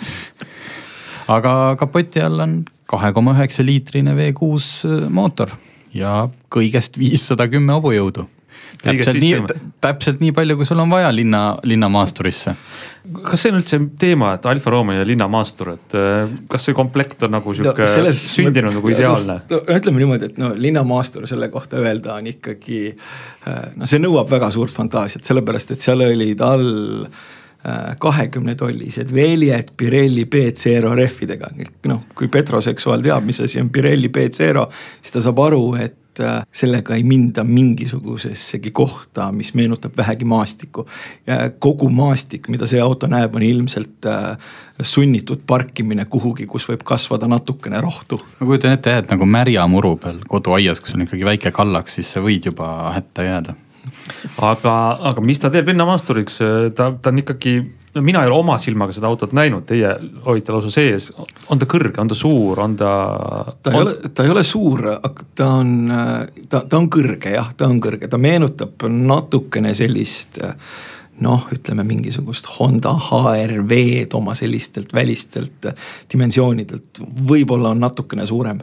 aga 1.33 1.55
kapoti 1.81 2.23
all 2.25 2.45
on 2.45 2.59
kahe 2.89 3.13
koma 3.17 3.35
üheksa 3.37 3.65
liitrine 3.65 4.17
V6 4.19 4.73
äh, 4.89 5.07
mootor 5.09 5.55
ja 5.97 6.27
kõigest 6.53 7.01
viissada 7.01 7.49
kümme 7.49 7.79
hobujõudu 7.79 8.29
täpselt 8.83 9.19
nii, 9.23 9.38
täpselt 9.83 10.23
nii 10.23 10.33
palju, 10.37 10.57
kui 10.59 10.69
sul 10.69 10.81
on 10.83 10.91
vaja 10.93 11.11
linna, 11.14 11.43
linnamaasturisse. 11.67 12.55
kas 13.25 13.43
see 13.43 13.53
on 13.53 13.61
üldse 13.61 13.81
teema, 14.01 14.35
et 14.37 14.47
Alfa 14.51 14.73
Romeo 14.73 15.01
ja 15.01 15.07
linnamaastur, 15.09 15.73
et 15.75 15.97
äh, 15.99 16.35
kas 16.51 16.69
see 16.69 16.77
komplekt 16.77 17.23
on 17.27 17.35
nagu 17.38 17.55
sihuke 17.57 17.87
no, 17.87 17.91
selles, 17.91 18.21
sündinud 18.37 18.77
nagu 18.79 18.93
ideaalne? 18.93 19.41
no 19.51 19.62
ütleme 19.77 20.03
niimoodi, 20.03 20.31
et 20.33 20.38
no 20.41 20.53
linnamaastur 20.55 21.27
selle 21.31 21.51
kohta 21.55 21.81
öelda 21.83 22.19
on 22.19 22.31
ikkagi, 22.31 22.83
äh, 23.49 23.64
no 23.79 23.88
see 23.91 24.03
nõuab 24.03 24.31
väga 24.31 24.53
suurt 24.55 24.75
fantaasiat, 24.75 25.27
sellepärast 25.27 25.75
et 25.75 25.85
seal 25.85 26.05
olid 26.07 26.45
all 26.45 26.69
äh, 27.07 27.95
kahekümne 28.01 28.55
tollised 28.59 29.14
väljed 29.14 29.75
Pirelli 29.79 30.29
B-Zero 30.31 30.95
rehvidega. 30.99 31.51
noh, 31.91 32.05
kui 32.14 32.31
petroseksuaal 32.31 33.03
teab, 33.03 33.27
mis 33.27 33.41
asi 33.43 33.62
on 33.62 33.73
Pirelli 33.75 34.12
B-Zero, 34.12 34.69
siis 35.01 35.17
ta 35.17 35.25
saab 35.25 35.43
aru, 35.49 35.64
et 35.81 35.97
et 36.19 36.25
äh, 36.27 36.47
sellega 36.53 36.95
ei 36.95 37.03
minda 37.07 37.45
mingisugusessegi 37.45 38.71
kohta, 38.71 39.31
mis 39.33 39.55
meenutab 39.55 39.97
vähegi 39.97 40.25
maastikku. 40.25 40.87
kogu 41.59 41.89
maastik, 41.89 42.49
mida 42.49 42.67
see 42.67 42.81
auto 42.81 43.07
näeb, 43.07 43.35
on 43.35 43.43
ilmselt 43.43 44.07
äh, 44.07 44.39
sunnitud 44.83 45.45
parkimine 45.47 46.05
kuhugi, 46.05 46.47
kus 46.47 46.69
võib 46.69 46.83
kasvada 46.85 47.29
natukene 47.29 47.81
rohtu. 47.81 48.21
ma 48.41 48.47
kujutan 48.47 48.73
ette 48.73 48.91
jah, 48.91 49.03
et 49.05 49.11
nagu 49.11 49.27
märja 49.27 49.67
muru 49.71 49.97
peal 49.97 50.21
koduaias, 50.29 50.81
kus 50.81 50.95
on 50.95 51.07
ikkagi 51.07 51.25
väike 51.25 51.53
kallaks, 51.55 51.99
siis 51.99 52.13
sa 52.13 52.23
võid 52.25 52.51
juba 52.51 52.93
hätta 52.97 53.27
jääda 53.27 53.55
aga, 54.43 54.75
aga 55.11 55.25
mis 55.25 55.41
ta 55.41 55.51
teeb 55.51 55.71
linnamaasturiks, 55.71 56.41
ta, 56.77 56.93
ta 57.03 57.13
on 57.13 57.23
ikkagi 57.23 57.61
no 57.94 58.03
mina 58.03 58.22
ei 58.22 58.31
ole 58.31 58.38
oma 58.38 58.59
silmaga 58.61 58.94
seda 58.94 59.09
autot 59.11 59.33
näinud, 59.37 59.64
teie 59.68 59.94
olite 60.29 60.53
lausa 60.55 60.70
sees. 60.72 61.11
on 61.48 61.59
ta 61.61 61.68
kõrge, 61.70 61.96
on 62.01 62.11
ta 62.11 62.18
suur, 62.18 62.61
on 62.64 62.77
ta? 62.77 62.92
ta 63.62 63.72
ei 63.72 63.81
on... 63.81 63.87
ole, 63.87 64.12
ta 64.14 64.27
ei 64.27 64.35
ole 64.35 64.44
suur, 64.46 64.85
ta 65.35 65.48
on, 65.61 65.72
ta, 66.48 66.62
ta 66.64 66.79
on 66.79 66.90
kõrge 66.92 67.35
jah, 67.35 67.51
ta 67.57 67.70
on 67.70 67.81
kõrge, 67.85 68.11
ta 68.11 68.20
meenutab 68.20 68.87
natukene 68.88 69.74
sellist 69.79 70.40
noh, 71.24 71.48
ütleme 71.55 71.83
mingisugust 71.87 72.46
Honda 72.59 72.92
HR-V-d 72.94 74.14
oma 74.14 74.37
sellistelt 74.38 74.92
välistelt 74.94 75.66
dimensioonidelt, 76.12 77.03
võib-olla 77.29 77.72
on 77.74 77.83
natukene 77.83 78.27
suurem. 78.27 78.61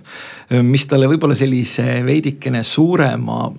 mis 0.64 0.88
talle 0.88 1.10
võib-olla 1.12 1.36
sellise 1.36 2.00
veidikene 2.06 2.64
suurema 2.64 3.50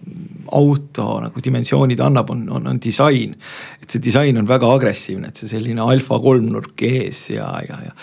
auto 0.53 1.09
nagu 1.25 1.43
dimensioonid 1.45 2.01
annab, 2.01 2.31
on, 2.31 2.47
on, 2.51 2.67
on 2.71 2.81
disain. 2.83 3.35
et 3.83 3.91
see 3.91 4.03
disain 4.03 4.39
on 4.39 4.49
väga 4.49 4.71
agressiivne, 4.75 5.29
et 5.29 5.43
see 5.43 5.51
selline 5.51 5.83
alfa 5.83 6.19
kolmnurk 6.23 6.83
ees 6.87 7.31
ja, 7.35 7.51
ja, 7.67 7.81
ja 7.89 7.95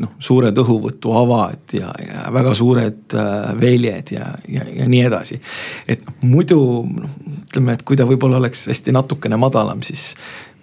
noh, 0.00 0.12
suured 0.22 0.56
õhuvõtuavad 0.62 1.74
ja, 1.76 1.90
ja 2.04 2.26
väga 2.34 2.54
suured 2.56 3.16
äh, 3.18 3.50
väljed 3.60 4.14
ja, 4.16 4.30
ja, 4.48 4.66
ja 4.80 4.88
nii 4.90 5.02
edasi. 5.06 5.40
et 5.88 6.04
noh, 6.06 6.16
muidu 6.34 6.60
noh, 6.88 7.16
ütleme, 7.42 7.76
et 7.76 7.84
kui 7.86 7.98
ta 7.98 8.06
võib-olla 8.08 8.40
oleks 8.40 8.66
hästi 8.70 8.94
natukene 8.96 9.38
madalam, 9.40 9.82
siis 9.86 10.12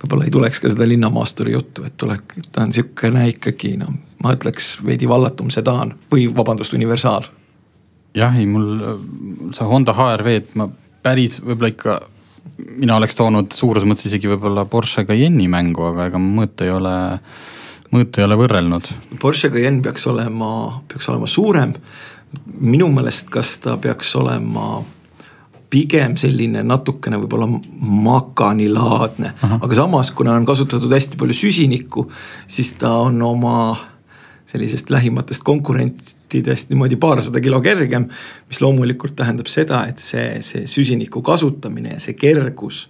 võib-olla 0.01 0.27
ei 0.27 0.33
tuleks 0.33 0.61
ka 0.61 0.71
seda 0.71 0.87
linnamaasturi 0.87 1.53
juttu, 1.55 1.85
et 1.87 1.97
tulek, 1.97 2.37
ta 2.51 2.65
on 2.65 2.73
sihukene 2.75 3.27
ikkagi 3.33 3.75
noh, 3.81 3.93
ma 4.23 4.33
ütleks 4.37 4.77
veidi 4.85 5.09
vallatum 5.09 5.51
sedaan 5.53 5.95
või 6.11 6.27
vabandust, 6.33 6.75
universaal. 6.77 7.29
jah, 8.17 8.35
ei 8.37 8.45
mul 8.49 8.69
see 9.53 9.67
Honda 9.67 9.93
HR-V-d 9.93 10.57
ma 10.57 10.69
päris 11.03 11.39
võib-olla 11.43 11.71
ikka, 11.73 11.99
mina 12.81 12.97
oleks 12.97 13.15
toonud 13.17 13.53
suuruse 13.55 13.87
mõttes 13.89 14.09
isegi 14.09 14.29
võib-olla 14.31 14.65
Porsche 14.69 15.05
Cayenne'i 15.07 15.47
mängu, 15.51 15.87
aga 15.91 16.09
ega 16.09 16.21
ma 16.21 16.41
mõõtu 16.41 16.67
ei 16.67 16.73
ole, 16.73 16.97
mõõtu 17.93 18.21
ei 18.21 18.27
ole 18.27 18.37
võrrelnud. 18.39 18.91
Porsche 19.21 19.51
Cayenne 19.53 19.83
peaks 19.85 20.07
olema, 20.11 20.51
peaks 20.87 21.09
olema 21.13 21.27
suurem. 21.27 21.73
minu 22.59 22.89
meelest, 22.91 23.29
kas 23.31 23.57
ta 23.63 23.77
peaks 23.77 24.15
olema 24.19 24.83
pigem 25.69 26.15
selline 26.19 26.63
natukene 26.63 27.19
võib-olla 27.19 27.47
makanilaadne, 28.07 29.33
aga 29.59 29.75
samas, 29.75 30.11
kuna 30.15 30.35
on 30.39 30.45
kasutatud 30.47 30.91
hästi 30.91 31.19
palju 31.19 31.35
süsinikku, 31.35 32.05
siis 32.47 32.73
ta 32.79 32.93
on 33.03 33.21
oma 33.21 33.55
sellisest 34.47 34.89
lähimatest 34.89 35.43
konkurentidest 35.43 36.69
niimoodi 36.71 36.95
paarsada 36.95 37.41
kilo 37.43 37.61
kergem. 37.61 38.07
mis 38.47 38.61
loomulikult 38.61 39.15
tähendab 39.15 39.49
seda, 39.51 39.85
et 39.87 39.99
see, 39.99 40.41
see 40.41 40.67
süsiniku 40.67 41.21
kasutamine 41.21 41.97
ja 41.97 42.03
see 42.03 42.15
kergus 42.19 42.85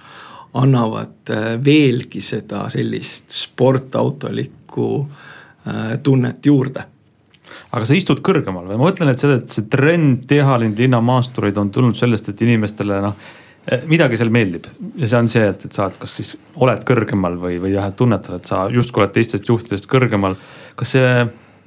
annavad 0.58 1.34
äh, 1.34 1.56
veelgi 1.64 2.22
seda 2.22 2.68
sellist 2.74 3.34
sportautolikku 3.36 4.92
äh, 5.02 5.98
tunnet 6.04 6.46
juurde 6.46 6.86
aga 7.72 7.88
sa 7.88 7.98
istud 7.98 8.22
kõrgemal 8.26 8.68
või 8.68 8.78
ma 8.78 8.90
mõtlen, 8.90 9.12
et 9.12 9.24
see, 9.24 9.40
see 9.52 9.68
trend 9.72 10.26
teha 10.30 10.60
neid 10.62 10.80
linnamaastureid 10.82 11.58
on 11.62 11.72
tulnud 11.74 11.98
sellest, 12.00 12.30
et 12.32 12.44
inimestele 12.46 13.00
noh 13.04 13.18
eh, 13.68 13.84
midagi 13.90 14.20
seal 14.20 14.32
meeldib 14.34 14.70
ja 15.00 15.10
see 15.10 15.20
on 15.20 15.32
see, 15.32 15.50
et, 15.54 15.66
et 15.68 15.76
sa 15.76 15.88
oled, 15.88 16.00
kas 16.04 16.16
siis 16.20 16.36
oled 16.64 16.86
kõrgemal 16.88 17.38
või, 17.42 17.58
või 17.64 17.74
jah, 17.76 17.90
et 17.90 18.00
tunnetad, 18.00 18.40
et 18.40 18.50
sa 18.50 18.66
justkui 18.74 19.04
oled 19.04 19.16
teistest 19.16 19.50
juhtidest 19.50 19.90
kõrgemal. 19.92 20.38
kas 20.80 20.96
see 20.96 21.12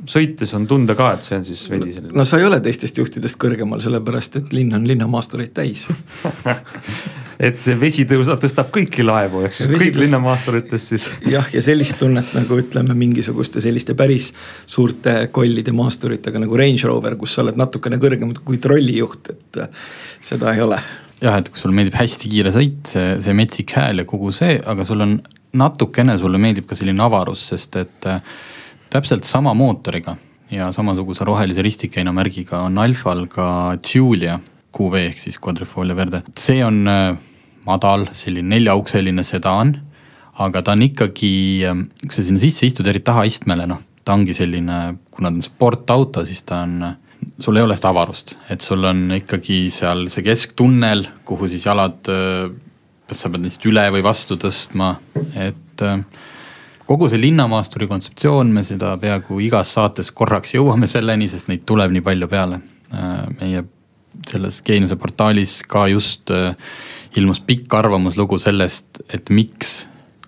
sõites 0.09 0.53
on 0.57 0.67
tunda 0.71 0.95
ka, 0.99 1.13
et 1.17 1.27
see 1.27 1.39
on 1.39 1.47
siis 1.47 1.65
veidi 1.71 1.95
selline. 1.95 2.15
no 2.17 2.25
sa 2.29 2.39
ei 2.41 2.47
ole 2.47 2.61
teistest 2.65 3.01
juhtidest 3.01 3.39
kõrgemal, 3.41 3.83
sellepärast 3.85 4.39
et 4.41 4.53
linn 4.57 4.77
on 4.77 4.87
linnamaastureid 4.89 5.53
täis 5.57 5.87
et 7.49 7.61
see 7.65 7.77
vesi 7.81 8.07
tõusab, 8.09 8.41
tõstab 8.43 8.71
kõiki 8.75 9.05
laevu, 9.07 9.45
ehk 9.49 9.57
siis 9.57 9.71
kõik 9.71 9.95
tõst... 9.95 10.03
linnamaasturitest 10.05 10.95
siis. 10.95 11.09
jah, 11.31 11.49
ja 11.55 11.65
sellist 11.65 11.99
tunnet 12.01 12.33
nagu 12.37 12.61
ütleme 12.63 12.97
mingisuguste 12.99 13.63
selliste 13.65 13.97
päris 13.99 14.31
suurte 14.69 15.23
kollide 15.33 15.75
maasturitega 15.77 16.43
nagu 16.43 16.59
Range 16.61 16.89
Rover, 16.89 17.19
kus 17.21 17.37
sa 17.37 17.45
oled 17.45 17.61
natukene 17.61 18.01
kõrgem 18.03 18.35
kui 18.45 18.61
trollijuht, 18.63 19.33
et 19.35 19.63
seda 20.25 20.55
ei 20.55 20.65
ole 20.65 20.81
jah, 21.21 21.37
et 21.41 21.51
kui 21.51 21.61
sulle 21.61 21.77
meeldib 21.77 21.99
hästi 22.01 22.31
kiire 22.33 22.53
sõit, 22.55 22.81
see, 22.89 23.13
see 23.25 23.37
metsik 23.37 23.77
hääl 23.77 24.03
ja 24.03 24.09
kogu 24.09 24.33
see, 24.35 24.57
aga 24.61 24.87
sul 24.89 25.05
on 25.05 25.19
natukene, 25.61 26.17
sulle 26.21 26.39
meeldib 26.41 26.69
ka 26.69 26.79
selline 26.79 27.03
avarus, 27.05 27.43
sest 27.53 27.77
et 27.81 28.09
äh, 28.09 28.21
täpselt 28.91 29.27
sama 29.29 29.55
mootoriga 29.55 30.17
ja 30.51 30.71
samasuguse 30.75 31.25
rohelise 31.27 31.63
ristikeina 31.63 32.13
märgiga 32.15 32.65
on 32.67 32.79
Alfal 32.83 33.27
ka 33.31 33.77
Giulia 33.87 34.39
QV 34.75 35.05
ehk 35.09 35.19
siis 35.19 35.39
Quadrifoglio 35.43 35.97
Verde. 35.97 36.23
see 36.39 36.65
on 36.65 36.87
äh, 36.89 37.17
madal, 37.67 38.07
selline 38.13 38.57
neljaukseline 38.57 39.25
sedaan, 39.27 39.77
aga 40.39 40.63
ta 40.63 40.75
on 40.77 40.87
ikkagi, 40.87 41.33
äh, 41.67 41.85
kui 42.03 42.15
sa 42.15 42.27
sinna 42.27 42.43
sisse 42.43 42.67
istud, 42.67 42.87
eriti 42.87 43.09
tahaistmele, 43.11 43.69
noh, 43.71 43.83
ta 44.05 44.17
ongi 44.17 44.35
selline, 44.35 44.81
kuna 45.11 45.31
ta 45.31 45.39
on 45.39 45.47
sportauto, 45.47 46.25
siis 46.27 46.43
ta 46.49 46.65
on 46.67 46.95
sul 47.41 47.59
ei 47.59 47.67
ole 47.67 47.77
seda 47.77 47.93
avarust, 47.93 48.35
et 48.51 48.65
sul 48.65 48.85
on 48.89 49.11
ikkagi 49.19 49.63
seal 49.75 50.07
see 50.13 50.25
kesktunnel, 50.25 51.05
kuhu 51.29 51.51
siis 51.53 51.67
jalad, 51.69 52.01
sa 53.11 53.29
pead 53.29 53.43
neist 53.43 53.65
üle 53.69 53.85
või 53.93 54.03
vastu 54.07 54.39
tõstma, 54.41 54.95
et 55.37 55.85
kogu 56.91 57.07
see 57.11 57.21
linnamaasturi 57.23 57.87
kontseptsioon, 57.91 58.51
me 58.51 58.65
seda 58.67 58.97
peaaegu 58.99 59.39
igas 59.47 59.77
saates 59.77 60.11
korraks 60.17 60.57
jõuame 60.57 60.89
selleni, 60.91 61.29
sest 61.31 61.47
neid 61.51 61.63
tuleb 61.69 61.95
nii 61.95 62.03
palju 62.07 62.29
peale. 62.31 62.61
meie 63.41 63.63
selles 64.27 64.59
Geeniuse 64.67 64.97
portaalis 64.99 65.61
ka 65.63 65.87
just 65.89 66.33
ilmus 67.17 67.41
pikk 67.47 67.75
arvamuslugu 67.79 68.39
sellest, 68.43 69.05
et 69.09 69.31
miks 69.31 69.87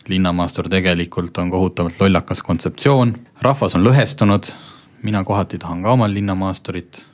linnamaastur 0.08 0.68
tegelikult 0.70 1.38
on 1.38 1.50
kohutavalt 1.50 1.98
lollakas 2.00 2.42
kontseptsioon. 2.46 3.16
rahvas 3.42 3.74
on 3.74 3.82
lõhestunud 3.82 4.52
mina 5.02 5.24
kohati 5.24 5.58
tahan 5.58 5.82
ka 5.82 5.92
omal 5.92 6.14
linnamaasturit. 6.14 7.06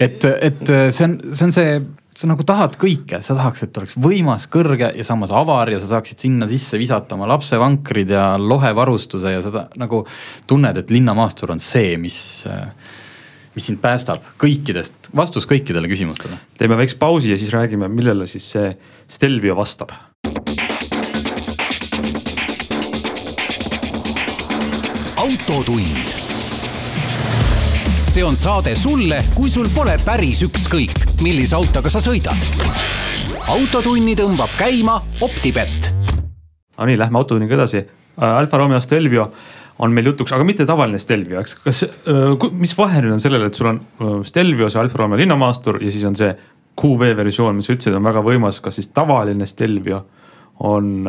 et, 0.00 0.24
et 0.24 0.66
see 0.66 1.04
on, 1.04 1.18
see 1.32 1.44
on 1.46 1.52
see, 1.52 1.80
sa 2.16 2.28
nagu 2.30 2.44
tahad 2.48 2.76
kõike, 2.80 3.20
sa 3.24 3.36
tahaks, 3.36 3.66
et 3.66 3.76
oleks 3.76 3.96
võimas, 4.00 4.46
kõrge 4.52 4.88
ja 4.96 5.04
samas 5.04 5.32
avar 5.36 5.68
ja 5.72 5.80
sa 5.82 5.90
saaksid 5.90 6.26
sinna 6.26 6.48
sisse 6.48 6.80
visata 6.80 7.16
oma 7.16 7.28
lapsevankrid 7.34 8.12
ja 8.14 8.28
lohevarustuse 8.40 9.34
ja 9.34 9.42
seda 9.44 9.66
nagu 9.76 10.04
tunned, 10.48 10.80
et 10.80 10.94
linnamaastur 10.94 11.52
on 11.52 11.60
see, 11.62 11.96
mis 12.00 12.16
mis 13.56 13.70
sind 13.70 13.80
päästab 13.80 14.24
kõikidest, 14.40 15.08
vastus 15.16 15.48
kõikidele 15.48 15.88
küsimustele. 15.88 16.36
teeme 16.58 16.76
väikse 16.76 16.98
pausi 17.00 17.30
ja 17.30 17.38
siis 17.40 17.52
räägime, 17.52 17.88
millele 17.88 18.26
siis 18.26 18.50
see 18.52 18.76
Stelvio 19.08 19.56
vastab. 19.56 19.92
autotund 25.16 26.25
see 28.16 28.24
on 28.24 28.36
saade 28.36 28.72
sulle, 28.80 29.18
kui 29.36 29.50
sul 29.52 29.66
pole 29.74 29.92
päris 30.00 30.38
ükskõik, 30.46 31.02
millise 31.20 31.52
autoga 31.58 31.90
sa 31.92 32.00
sõidad. 32.00 32.38
autotunni 33.52 34.14
tõmbab 34.16 34.54
käima 34.56 34.94
Optibett. 35.20 35.90
Nonii, 36.78 36.96
lähme 36.96 37.20
autotunniga 37.20 37.58
edasi. 37.58 37.82
Äh, 37.84 38.38
Alfa 38.38 38.56
Romeo 38.56 38.80
Stelvio 38.80 39.26
on 39.84 39.92
meil 39.92 40.08
jutuks, 40.08 40.32
aga 40.32 40.46
mitte 40.48 40.64
tavaline 40.64 40.98
Stelvio, 40.98 41.42
eks, 41.44 41.58
kas, 41.60 41.82
äh, 41.84 42.48
mis 42.56 42.72
vahe 42.78 43.02
nüüd 43.04 43.18
on 43.18 43.20
sellel, 43.20 43.44
et 43.50 43.60
sul 43.60 43.68
on 43.74 43.82
äh, 43.84 44.14
Stelvio, 44.24 44.70
see 44.72 44.80
Alfa 44.80 45.02
Romeo 45.02 45.20
linnamaastur 45.20 45.82
ja 45.84 45.92
siis 45.92 46.08
on 46.08 46.16
see 46.16 46.32
QV 46.80 47.12
versioon, 47.20 47.60
mis 47.60 47.68
sa 47.68 47.76
ütlesid, 47.76 47.98
on 48.00 48.08
väga 48.08 48.24
võimas, 48.24 48.62
kas 48.64 48.80
siis 48.80 48.88
tavaline 48.96 49.44
Stelvio 49.50 50.06
on 50.64 51.04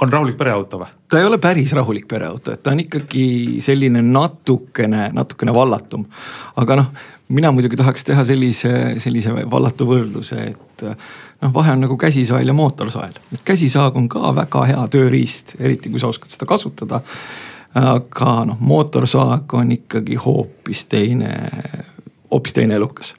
on 0.00 0.12
rahulik 0.12 0.36
pereauto 0.36 0.80
või? 0.80 0.88
ta 1.08 1.20
ei 1.20 1.26
ole 1.28 1.38
päris 1.38 1.72
rahulik 1.76 2.08
pereauto, 2.08 2.54
et 2.54 2.62
ta 2.62 2.72
on 2.74 2.80
ikkagi 2.84 3.60
selline 3.64 4.02
natukene, 4.02 5.10
natukene 5.16 5.54
vallatum. 5.54 6.06
aga 6.56 6.78
noh, 6.80 6.90
mina 7.28 7.52
muidugi 7.52 7.78
tahaks 7.80 8.06
teha 8.08 8.24
sellise, 8.24 8.72
sellise 9.02 9.34
vallatu 9.50 9.86
võrdluse, 9.88 10.40
et 10.54 10.86
noh, 10.86 11.52
vahe 11.54 11.76
on 11.76 11.84
nagu 11.84 11.96
käsisael 12.00 12.48
ja 12.48 12.56
mootorsael. 12.56 13.20
et 13.32 13.44
käsisaag 13.44 13.96
on 13.96 14.08
ka 14.08 14.34
väga 14.36 14.64
hea 14.72 14.88
tööriist, 14.96 15.56
eriti 15.60 15.92
kui 15.92 16.00
sa 16.00 16.12
oskad 16.12 16.32
seda 16.32 16.48
kasutada. 16.48 17.02
aga 17.74 18.34
noh, 18.48 18.60
mootorsaag 18.60 19.54
on 19.54 19.72
ikkagi 19.78 20.16
hoopis 20.16 20.86
teine 20.86 21.34
hoopis 22.30 22.52
teine 22.54 22.74
elukas. 22.78 23.14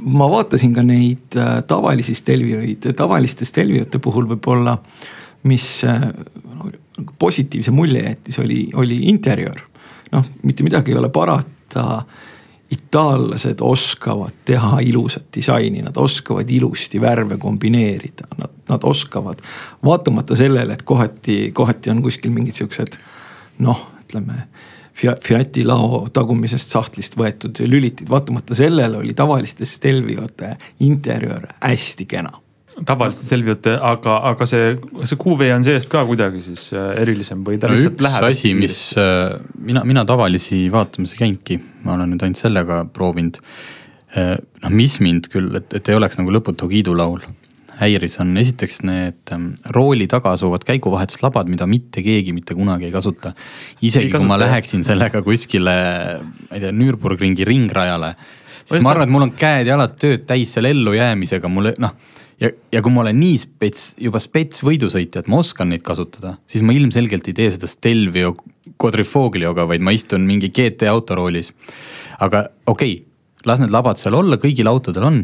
ma 0.00 0.30
vaatasin 0.30 0.74
ka 0.74 0.82
neid 0.82 1.36
äh, 1.36 1.60
tavalisi 1.68 2.14
stelvioid, 2.14 2.88
tavaliste 2.96 3.44
stelviote 3.44 3.98
puhul 3.98 4.28
võib-olla 4.30 4.72
äh, 4.72 5.12
mis 5.46 5.84
äh, 5.84 6.02
positiivse 7.18 7.70
mulje 7.70 8.02
jättis, 8.02 8.38
oli, 8.38 8.70
oli 8.74 8.96
interjöör. 9.08 9.60
noh, 10.12 10.24
mitte 10.42 10.62
midagi 10.62 10.92
ei 10.92 10.98
ole 10.98 11.08
parata. 11.08 12.02
itaallased 12.70 13.60
oskavad 13.60 14.32
teha 14.44 14.80
ilusat 14.80 15.24
disaini, 15.34 15.82
nad 15.82 15.96
oskavad 15.96 16.50
ilusti 16.50 17.00
värve 17.00 17.36
kombineerida, 17.38 18.26
nad, 18.38 18.50
nad 18.68 18.80
oskavad. 18.82 19.38
vaatamata 19.84 20.36
sellele, 20.36 20.72
et 20.72 20.82
kohati, 20.82 21.50
kohati 21.52 21.90
on 21.90 22.02
kuskil 22.02 22.30
mingid 22.30 22.54
siuksed 22.54 22.98
noh, 23.58 23.86
ütleme 24.02 24.48
Fiati 25.20 25.60
lao 25.64 26.06
tagumisest 26.08 26.72
sahtlist 26.72 27.18
võetud 27.20 27.58
lülitid, 27.68 28.08
vaatamata 28.08 28.54
sellele 28.56 28.96
oli 28.96 29.14
tavaliste 29.14 29.68
Stelviote 29.68 30.56
interjöör 30.80 31.46
hästi 31.60 32.06
kena 32.08 32.32
tavalist 32.84 33.24
Selviot, 33.24 33.66
aga, 33.72 34.18
aga 34.32 34.48
see, 34.48 34.74
see 35.08 35.18
QV 35.20 35.48
on 35.54 35.64
seest 35.64 35.88
ka 35.92 36.02
kuidagi 36.08 36.42
siis 36.44 36.68
äh, 36.76 36.92
erilisem 37.00 37.44
või 37.46 37.60
ta 37.60 37.70
no 37.70 37.76
lihtsalt 37.76 38.02
läheb? 38.04 38.26
üks 38.26 38.36
asi, 38.36 38.52
mis 38.58 38.80
äh, 39.00 39.38
mina, 39.56 39.84
mina 39.88 40.04
tavalisi 40.08 40.66
vaatamas 40.72 41.14
ei 41.14 41.22
käinudki, 41.22 41.58
ma 41.86 41.96
olen 41.96 42.12
nüüd 42.12 42.26
ainult 42.26 42.42
sellega 42.42 42.82
proovinud. 42.92 43.40
Äh, 44.16 44.36
noh, 44.64 44.76
mis 44.76 44.98
mind 45.00 45.30
küll, 45.32 45.48
et, 45.56 45.72
et 45.78 45.88
ei 45.88 45.96
oleks 45.96 46.20
nagu 46.20 46.34
lõputu 46.34 46.68
kiidulaul 46.72 47.24
häiris, 47.76 48.14
on 48.22 48.30
esiteks 48.40 48.80
need 48.88 49.32
ähm, 49.34 49.50
rooli 49.74 50.06
taga 50.08 50.32
asuvad 50.36 50.64
käiguvahetuslabad, 50.68 51.48
mida 51.52 51.68
mitte 51.68 52.04
keegi 52.04 52.32
mitte 52.32 52.56
kunagi 52.56 52.88
ei 52.88 52.94
kasuta. 52.94 53.34
isegi 53.80 54.08
ei 54.08 54.12
kasuta, 54.12 54.24
kui 54.24 54.32
ma 54.32 54.40
läheksin 54.40 54.84
sellega 54.84 55.20
kuskile, 55.24 55.76
ma 56.20 56.56
ei 56.56 56.64
tea, 56.64 56.72
Nürburgringi 56.76 57.44
ringrajale, 57.48 58.14
siis 58.64 58.84
ma 58.84 58.94
arvan, 58.94 59.08
et 59.08 59.16
mul 59.16 59.26
on 59.28 59.34
käed-jalad 59.36 59.98
tööd 60.00 60.24
täis 60.28 60.56
selle 60.56 60.72
ellujäämisega, 60.76 61.52
mul 61.52 61.74
noh 61.82 61.96
ja, 62.42 62.50
ja 62.72 62.82
kui 62.84 62.92
ma 62.94 63.02
olen 63.04 63.18
nii 63.20 63.38
spets, 63.42 63.88
juba 64.02 64.20
spets 64.22 64.62
võidusõitja, 64.66 65.24
et 65.24 65.32
ma 65.32 65.40
oskan 65.42 65.70
neid 65.72 65.84
kasutada, 65.86 66.36
siis 66.50 66.64
ma 66.66 66.76
ilmselgelt 66.76 67.28
ei 67.30 67.36
tee 67.36 67.50
seda 67.54 67.70
Stelvio 67.70 68.34
quadrifoglioga, 68.80 69.66
vaid 69.70 69.84
ma 69.84 69.94
istun 69.96 70.26
mingi 70.28 70.52
GT 70.54 70.88
autoroolis. 70.90 71.52
aga 72.20 72.46
okei 72.66 72.94
okay,, 73.00 73.04
las 73.46 73.60
need 73.62 73.74
labad 73.74 74.00
seal 74.00 74.16
olla, 74.18 74.40
kõigil 74.42 74.68
autodel 74.68 75.06
on, 75.06 75.20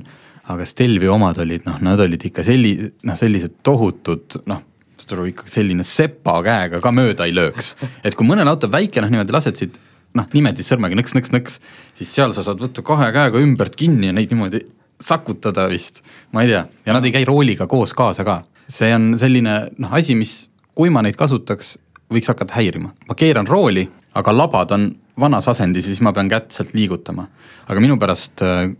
aga 0.52 0.66
Stelvio 0.66 1.14
omad 1.14 1.38
olid 1.42 1.66
noh, 1.68 1.78
nad 1.84 2.00
olid 2.00 2.28
ikka 2.28 2.44
selli-, 2.46 2.92
noh 3.06 3.18
sellised 3.18 3.60
tohutud 3.62 4.42
noh 4.50 4.68
saad 5.02 5.16
aru, 5.16 5.30
ikka 5.32 5.48
selline 5.50 5.84
sepa 5.86 6.36
käega 6.46 6.78
ka 6.82 6.92
mööda 6.94 7.26
ei 7.26 7.34
lööks. 7.34 7.74
et 8.04 8.14
kui 8.14 8.26
mõnel 8.26 8.48
autol 8.48 8.70
väike, 8.72 9.02
noh 9.02 9.10
niimoodi 9.10 9.34
lased 9.34 9.58
siit 9.58 9.78
noh 10.16 10.28
niimoodi 10.32 10.64
sõrmega 10.66 10.98
nõks-nõks-nõks, 10.98 11.58
siis 11.98 12.12
seal 12.12 12.34
sa 12.36 12.44
saad 12.46 12.60
võtta 12.62 12.84
kahe 12.86 13.08
käega 13.14 13.40
ümbert 13.42 13.76
kinni 13.78 14.10
ja 14.10 14.16
neid 14.16 14.32
niimoodi 14.32 14.62
sakutada 15.02 15.66
vist, 15.70 16.02
ma 16.32 16.44
ei 16.44 16.52
tea, 16.52 16.64
ja 16.86 16.96
nad 16.96 17.04
ei 17.04 17.14
käi 17.14 17.24
rooliga 17.28 17.66
koos 17.70 17.94
kaasa 17.96 18.24
ka. 18.24 18.42
see 18.72 18.94
on 18.94 19.12
selline 19.20 19.56
noh, 19.78 19.92
asi, 19.92 20.14
mis, 20.16 20.48
kui 20.74 20.90
ma 20.90 21.02
neid 21.04 21.16
kasutaks, 21.18 21.76
võiks 22.12 22.30
hakata 22.30 22.56
häirima. 22.56 22.92
ma 23.08 23.14
keeran 23.18 23.46
rooli, 23.46 23.88
aga 24.14 24.36
labad 24.36 24.72
on 24.76 24.90
vanas 25.20 25.48
asendis 25.48 25.86
ja 25.86 25.92
siis 25.92 26.00
ma 26.04 26.12
pean 26.12 26.28
kätt 26.28 26.52
sealt 26.52 26.74
liigutama. 26.74 27.26
aga 27.68 27.80
minu 27.80 27.98
pärast 27.98 28.42
äh, 28.42 28.70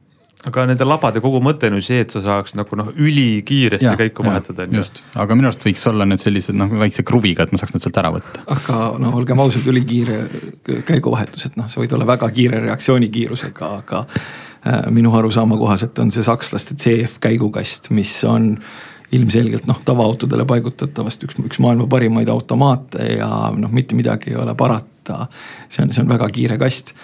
aga 0.48 0.66
nende 0.70 0.86
labade 0.86 1.22
kogu 1.24 1.40
mõte 1.44 1.70
on 1.70 1.78
ju 1.78 1.84
see, 1.86 2.04
et 2.04 2.14
sa 2.14 2.22
saaks 2.24 2.56
nagu 2.58 2.78
noh, 2.78 2.92
ülikiiresti 2.92 3.86
ja, 3.86 3.96
käiku 3.98 4.26
vahetada. 4.26 4.66
just, 4.72 5.04
aga 5.14 5.38
minu 5.38 5.50
arust 5.50 5.66
võiks 5.66 5.84
olla 5.90 6.06
need 6.08 6.22
sellised 6.22 6.56
noh, 6.58 6.70
väikse 6.82 7.06
kruviga, 7.06 7.46
et 7.46 7.52
ma 7.54 7.60
saaks 7.62 7.76
nad 7.76 7.84
sealt 7.84 8.00
ära 8.02 8.14
võtta. 8.14 8.46
aga 8.56 8.78
no 9.02 9.12
olgem 9.18 9.42
ausad, 9.44 9.66
ülikiire 9.70 10.24
käiguvahetus, 10.88 11.50
et 11.50 11.60
noh, 11.60 11.70
sa 11.70 11.82
võid 11.82 11.94
olla 11.94 12.08
väga 12.14 12.30
kiire 12.34 12.62
reaktsioonikiirusega, 12.64 13.74
aga 13.82 14.06
Äh, 14.66 14.90
minu 14.90 15.10
arusaama 15.14 15.56
kohaselt 15.58 15.98
on 15.98 16.12
see 16.14 16.22
sakslaste 16.22 16.76
CF 16.78 17.16
käigukast, 17.20 17.88
mis 17.90 18.12
on 18.24 18.52
ilmselgelt 19.12 19.66
noh, 19.66 19.80
tavaautodele 19.82 20.44
paigutatavast 20.46 21.24
üks, 21.26 21.34
üks 21.42 21.58
maailma 21.58 21.88
parimaid 21.90 22.30
automaate 22.30 23.08
ja 23.16 23.26
noh, 23.56 23.72
mitte 23.74 23.98
midagi 23.98 24.30
ei 24.30 24.38
ole 24.38 24.54
parata. 24.54 25.26
see 25.68 25.82
on, 25.82 25.90
see 25.90 26.04
on 26.04 26.12
väga 26.12 26.28
kiire 26.30 26.60
kast. 26.62 26.94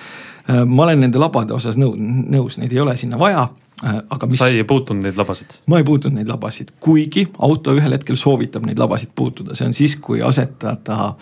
Äh, 0.49 0.65
ma 0.65 0.87
olen 0.87 1.03
nende 1.05 1.21
labade 1.21 1.55
osas 1.57 1.77
nõu-, 1.81 1.97
nõus, 1.99 2.59
neid 2.61 2.73
ei 2.73 2.81
ole 2.81 2.97
sinna 2.97 3.19
vaja 3.21 3.47
äh, 3.85 3.99
aga 4.11 4.29
mis. 4.31 4.41
sa 4.41 4.49
ei 4.49 4.65
puutunud 4.69 5.05
neid 5.05 5.19
labasid? 5.21 5.59
ma 5.69 5.81
ei 5.81 5.87
puutunud 5.89 6.17
neid 6.21 6.31
labasid, 6.31 6.75
kuigi 6.81 7.27
auto 7.39 7.77
ühel 7.77 7.97
hetkel 7.99 8.17
soovitab 8.17 8.65
neid 8.69 8.81
labasid 8.81 9.13
puutuda, 9.15 9.57
see 9.59 9.69
on 9.69 9.77
siis, 9.77 9.99
kui 10.01 10.23
asetada 10.25 11.13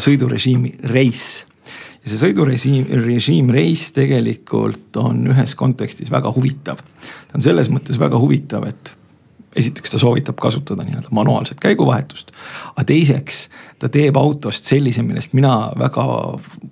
sõidurežiimi 0.00 0.78
reis 0.92 1.44
ja 2.04 2.10
see 2.10 2.20
sõidurežiim, 2.20 2.88
režiim 3.04 3.48
reis 3.52 3.88
tegelikult 3.96 4.96
on 5.00 5.24
ühes 5.32 5.56
kontekstis 5.58 6.12
väga 6.12 6.32
huvitav. 6.36 6.80
ta 6.80 7.38
on 7.38 7.44
selles 7.44 7.70
mõttes 7.72 8.00
väga 8.00 8.20
huvitav, 8.20 8.66
et 8.68 8.92
esiteks 9.56 9.94
ta 9.94 10.00
soovitab 10.00 10.36
kasutada 10.40 10.84
nii-öelda 10.84 11.12
manuaalset 11.14 11.60
käiguvahetust. 11.60 12.32
aga 12.74 12.84
teiseks 12.84 13.48
ta 13.84 13.90
teeb 13.92 14.16
autost 14.16 14.64
sellise, 14.64 15.02
millest 15.04 15.34
mina 15.36 15.68
väga 15.76 16.04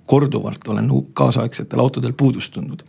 korduvalt 0.09 0.67
olen 0.73 0.87
kaasaegsetel 1.13 1.83
autodel 1.83 2.15
puudust 2.17 2.53
tundnud. 2.55 2.81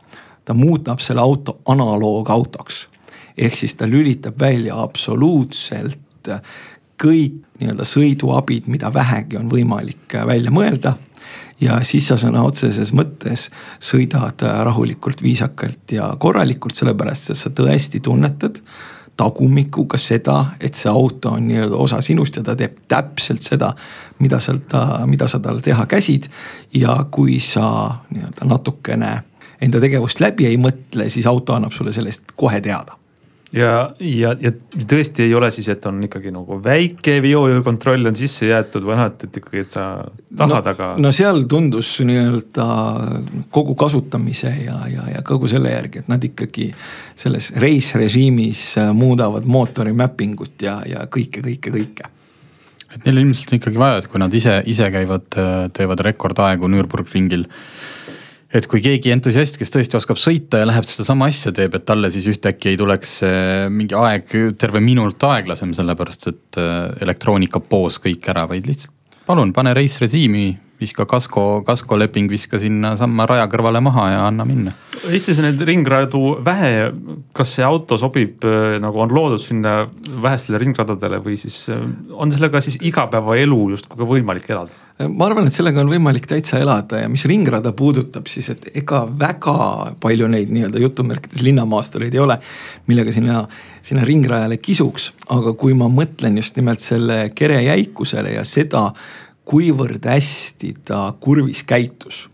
ta 0.44 0.54
muudab 0.54 1.00
selle 1.00 1.20
auto 1.20 1.58
analoogautoks 1.68 2.88
ehk 3.36 3.56
siis 3.56 3.74
ta 3.74 3.88
lülitab 3.88 4.40
välja 4.40 4.80
absoluutselt 4.80 6.28
kõik 7.02 7.40
nii-öelda 7.60 7.84
sõiduabid, 7.84 8.68
mida 8.72 8.92
vähegi 8.94 9.36
on 9.36 9.50
võimalik 9.50 10.16
välja 10.26 10.50
mõelda 10.50 10.94
ja 11.60 11.82
siis 11.84 12.08
sa 12.08 12.16
sõna 12.16 12.46
otseses 12.48 12.94
mõttes 12.96 13.50
sõidad 13.76 14.40
rahulikult, 14.40 15.22
viisakalt 15.22 15.92
ja 15.92 16.14
korralikult, 16.18 16.74
sellepärast 16.80 17.34
et 17.34 17.40
sa 17.40 17.52
tõesti 17.52 18.00
tunnetad 18.00 18.62
tagumikuga 19.16 19.98
seda, 19.98 20.44
et 20.60 20.74
see 20.74 20.90
auto 20.90 21.36
on 21.36 21.46
nii-öelda 21.48 21.76
osa 21.76 22.00
sinust 22.02 22.36
ja 22.36 22.42
ta 22.42 22.56
teeb 22.58 22.80
täpselt 22.88 23.46
seda, 23.46 23.72
mida 24.18 24.40
sealt 24.40 24.74
mida 25.06 25.28
sa 25.28 25.38
tal 25.40 25.60
teha 25.62 25.86
käsid. 25.86 26.28
ja 26.74 27.06
kui 27.10 27.38
sa 27.40 27.94
nii-öelda 28.10 28.48
natukene 28.50 29.14
enda 29.60 29.80
tegevust 29.80 30.20
läbi 30.20 30.46
ei 30.46 30.58
mõtle, 30.58 31.08
siis 31.08 31.26
auto 31.26 31.54
annab 31.54 31.72
sulle 31.72 31.92
sellest 31.92 32.34
kohe 32.36 32.60
teada 32.60 32.98
ja, 33.54 33.72
ja, 34.00 34.32
ja 34.40 34.50
tõesti 34.88 35.26
ei 35.28 35.34
ole 35.36 35.50
siis, 35.54 35.68
et 35.72 35.86
on 35.86 36.00
ikkagi 36.06 36.32
nagu 36.34 36.58
väike 36.62 37.16
veokontroll 37.24 38.10
on 38.10 38.16
sisse 38.18 38.48
jäetud 38.48 38.86
või 38.86 38.98
noh, 38.98 39.06
et, 39.12 39.26
et 39.28 39.38
ikkagi, 39.40 39.64
et 39.64 39.76
sa 39.76 39.86
tahad 40.36 40.54
no,, 40.54 40.74
aga. 40.74 40.88
no 41.00 41.12
seal 41.14 41.44
tundus 41.50 41.92
nii-öelda 42.06 42.66
kogu 43.54 43.76
kasutamise 43.78 44.52
ja, 44.64 44.80
ja, 44.90 45.06
ja 45.14 45.22
kogu 45.26 45.50
selle 45.50 45.74
järgi, 45.74 46.02
et 46.02 46.10
nad 46.12 46.24
ikkagi 46.30 46.70
selles 47.18 47.52
race 47.62 48.00
režiimis 48.00 48.66
muudavad 48.96 49.46
mootori 49.46 49.94
mapping 49.96 50.44
ut 50.44 50.66
ja, 50.66 50.80
ja 50.88 51.06
kõike, 51.06 51.44
kõike, 51.44 51.74
kõike 51.74 52.10
et 52.94 53.06
neil 53.08 53.24
ilmselt 53.24 53.50
on 53.50 53.58
ikkagi 53.58 53.80
vaja, 53.80 54.02
et 54.02 54.10
kui 54.10 54.22
nad 54.22 54.34
ise, 54.34 54.60
ise 54.70 54.86
käivad, 54.94 55.26
teevad 55.74 56.02
rekordaegu 56.06 56.70
Nürburgringil 56.70 57.48
et 58.54 58.66
kui 58.70 58.82
keegi 58.84 59.10
entusiast, 59.14 59.58
kes 59.58 59.72
tõesti 59.74 59.98
oskab 59.98 60.20
sõita 60.20 60.60
ja 60.62 60.68
läheb 60.68 60.86
sedasama 60.88 61.28
asja 61.32 61.52
teeb, 61.54 61.74
et 61.74 61.86
talle 61.88 62.10
siis 62.14 62.28
ühtäkki 62.30 62.72
ei 62.72 62.80
tuleks 62.80 63.16
mingi 63.74 63.96
aeg 63.98 64.34
terve 64.60 64.82
minut 64.84 65.22
aeglasem, 65.26 65.74
sellepärast 65.76 66.28
et 66.30 66.60
äh, 66.62 66.92
elektroonika 67.04 67.60
poos 67.60 67.98
kõik 68.02 68.30
ära, 68.30 68.46
vaid 68.50 68.68
lihtsalt 68.70 68.94
palun 69.26 69.52
pane 69.56 69.72
race 69.76 70.00
režiimi, 70.02 70.52
viska 70.80 71.06
kasko, 71.06 71.62
kaskoleping, 71.66 72.30
viska 72.30 72.58
sinnasamma 72.62 73.26
raja 73.30 73.46
kõrvale 73.50 73.82
maha 73.84 74.08
ja 74.12 74.22
anna 74.28 74.46
minna. 74.48 74.74
Eestis 75.10 75.40
on 75.40 75.48
neid 75.48 75.60
ringradu 75.66 76.38
vähe, 76.44 76.90
kas 77.36 77.56
see 77.58 77.66
auto 77.66 77.98
sobib 78.00 78.44
äh, 78.46 78.78
nagu 78.82 79.02
on 79.04 79.14
loodud 79.14 79.42
sinna 79.42 79.82
vähestele 80.24 80.60
ringradadele 80.62 81.20
või 81.24 81.38
siis 81.40 81.64
äh, 81.72 81.84
on 82.12 82.32
sellega 82.34 82.62
siis 82.64 82.80
igapäevaelu 82.82 83.60
justkui 83.76 84.00
ka 84.00 84.08
võimalik 84.08 84.50
elada? 84.50 84.84
ma 85.10 85.26
arvan, 85.26 85.48
et 85.48 85.56
sellega 85.56 85.82
on 85.82 85.90
võimalik 85.90 86.28
täitsa 86.30 86.60
elada 86.62 87.00
ja 87.02 87.08
mis 87.10 87.24
ringrada 87.26 87.72
puudutab, 87.74 88.28
siis 88.30 88.52
et 88.52 88.68
ega 88.78 89.02
väga 89.10 89.56
palju 90.02 90.28
neid 90.30 90.52
nii-öelda 90.54 90.82
jutumärkides 90.84 91.42
linnamaastureid 91.42 92.14
ei 92.14 92.22
ole. 92.22 92.38
millega 92.86 93.12
sinna, 93.12 93.42
sinna 93.82 94.04
ringrajale 94.06 94.60
kisuks, 94.62 95.10
aga 95.34 95.56
kui 95.58 95.74
ma 95.74 95.90
mõtlen 95.90 96.38
just 96.38 96.54
nimelt 96.56 96.84
selle 96.84 97.18
kere 97.34 97.58
jäikusele 97.64 98.36
ja 98.36 98.44
seda, 98.46 98.92
kuivõrd 99.44 100.06
hästi 100.08 100.74
ta 100.88 101.06
kurvis 101.20 101.62
käitus 101.68 102.28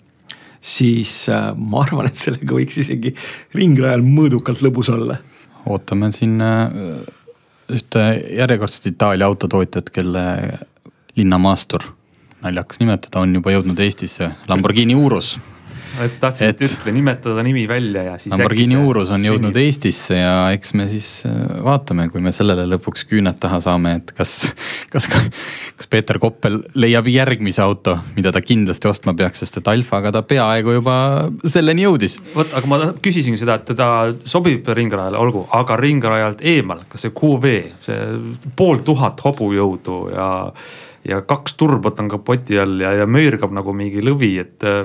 siis 0.61 1.29
äh, 1.29 1.51
ma 1.57 1.85
arvan, 1.85 2.11
et 2.11 2.20
sellega 2.20 2.55
võiks 2.57 2.81
isegi 2.83 3.14
ringrajal 3.57 4.05
mõõdukalt 4.05 4.61
lõbus 4.64 4.90
olla. 4.92 5.16
ootame 5.66 6.11
siin 6.12 6.40
äh, 6.44 6.77
ühte 7.70 8.05
järjekordset 8.37 8.90
Itaalia 8.92 9.27
autotootjat, 9.31 9.90
kelle 9.94 10.25
linnamaastur 11.16 11.88
naljakas 12.40 12.81
nimetada, 12.81 13.20
on 13.20 13.35
juba 13.35 13.53
jõudnud 13.53 13.81
Eestisse, 13.85 14.31
Lamborghini 14.49 14.96
Urus 14.96 15.38
et 16.04 16.16
tahtsin, 16.20 16.50
et 16.52 16.62
ütle, 16.64 16.92
nimetada 16.94 17.42
nimi 17.46 17.66
välja 17.68 18.02
ja 18.06 18.16
siis. 18.20 18.32
Lamborghini 18.34 18.78
Urus 18.80 19.12
on 19.14 19.24
jõudnud 19.24 19.52
sünnib. 19.52 19.68
Eestisse 19.70 20.18
ja 20.18 20.34
eks 20.54 20.74
me 20.78 20.86
siis 20.90 21.08
äh, 21.28 21.36
vaatame, 21.64 22.08
kui 22.12 22.22
me 22.24 22.32
sellele 22.34 22.66
lõpuks 22.70 23.06
küüned 23.10 23.38
taha 23.42 23.60
saame, 23.64 23.96
et 24.00 24.12
kas, 24.16 24.34
kas, 24.92 25.08
kas 25.10 25.90
Peeter 25.90 26.20
Koppel 26.22 26.60
leiab 26.80 27.08
järgmise 27.10 27.62
auto, 27.64 27.96
mida 28.16 28.32
ta 28.34 28.42
kindlasti 28.44 28.90
ostma 28.90 29.14
peaks, 29.18 29.44
sest 29.44 29.60
et 29.60 29.72
Alfaga 29.72 30.12
ta 30.14 30.24
peaaegu 30.26 30.76
juba 30.78 30.96
selleni 31.50 31.86
jõudis. 31.86 32.18
vot, 32.34 32.52
aga 32.56 32.70
ma 32.70 32.80
küsisin 33.02 33.38
seda, 33.40 33.60
et 33.60 33.66
teda 33.72 33.90
sobib 34.28 34.68
ringrajale, 34.76 35.18
olgu, 35.20 35.46
aga 35.56 35.78
ringrajalt 35.80 36.44
eemal, 36.46 36.84
kas 36.90 37.06
see 37.06 37.16
QV, 37.16 37.56
see 37.86 37.98
pool 38.56 38.84
tuhat 38.86 39.20
hobujõudu 39.24 39.98
ja 40.14 40.30
ja 41.08 41.20
kaks 41.26 41.54
turbot 41.60 42.00
on 42.00 42.10
kapoti 42.12 42.58
all 42.60 42.80
ja, 42.82 42.92
ja 43.00 43.06
möirgab 43.08 43.54
nagu 43.56 43.72
mingi 43.76 44.02
lõvi, 44.04 44.34
et 44.42 44.66
äh, 44.68 44.84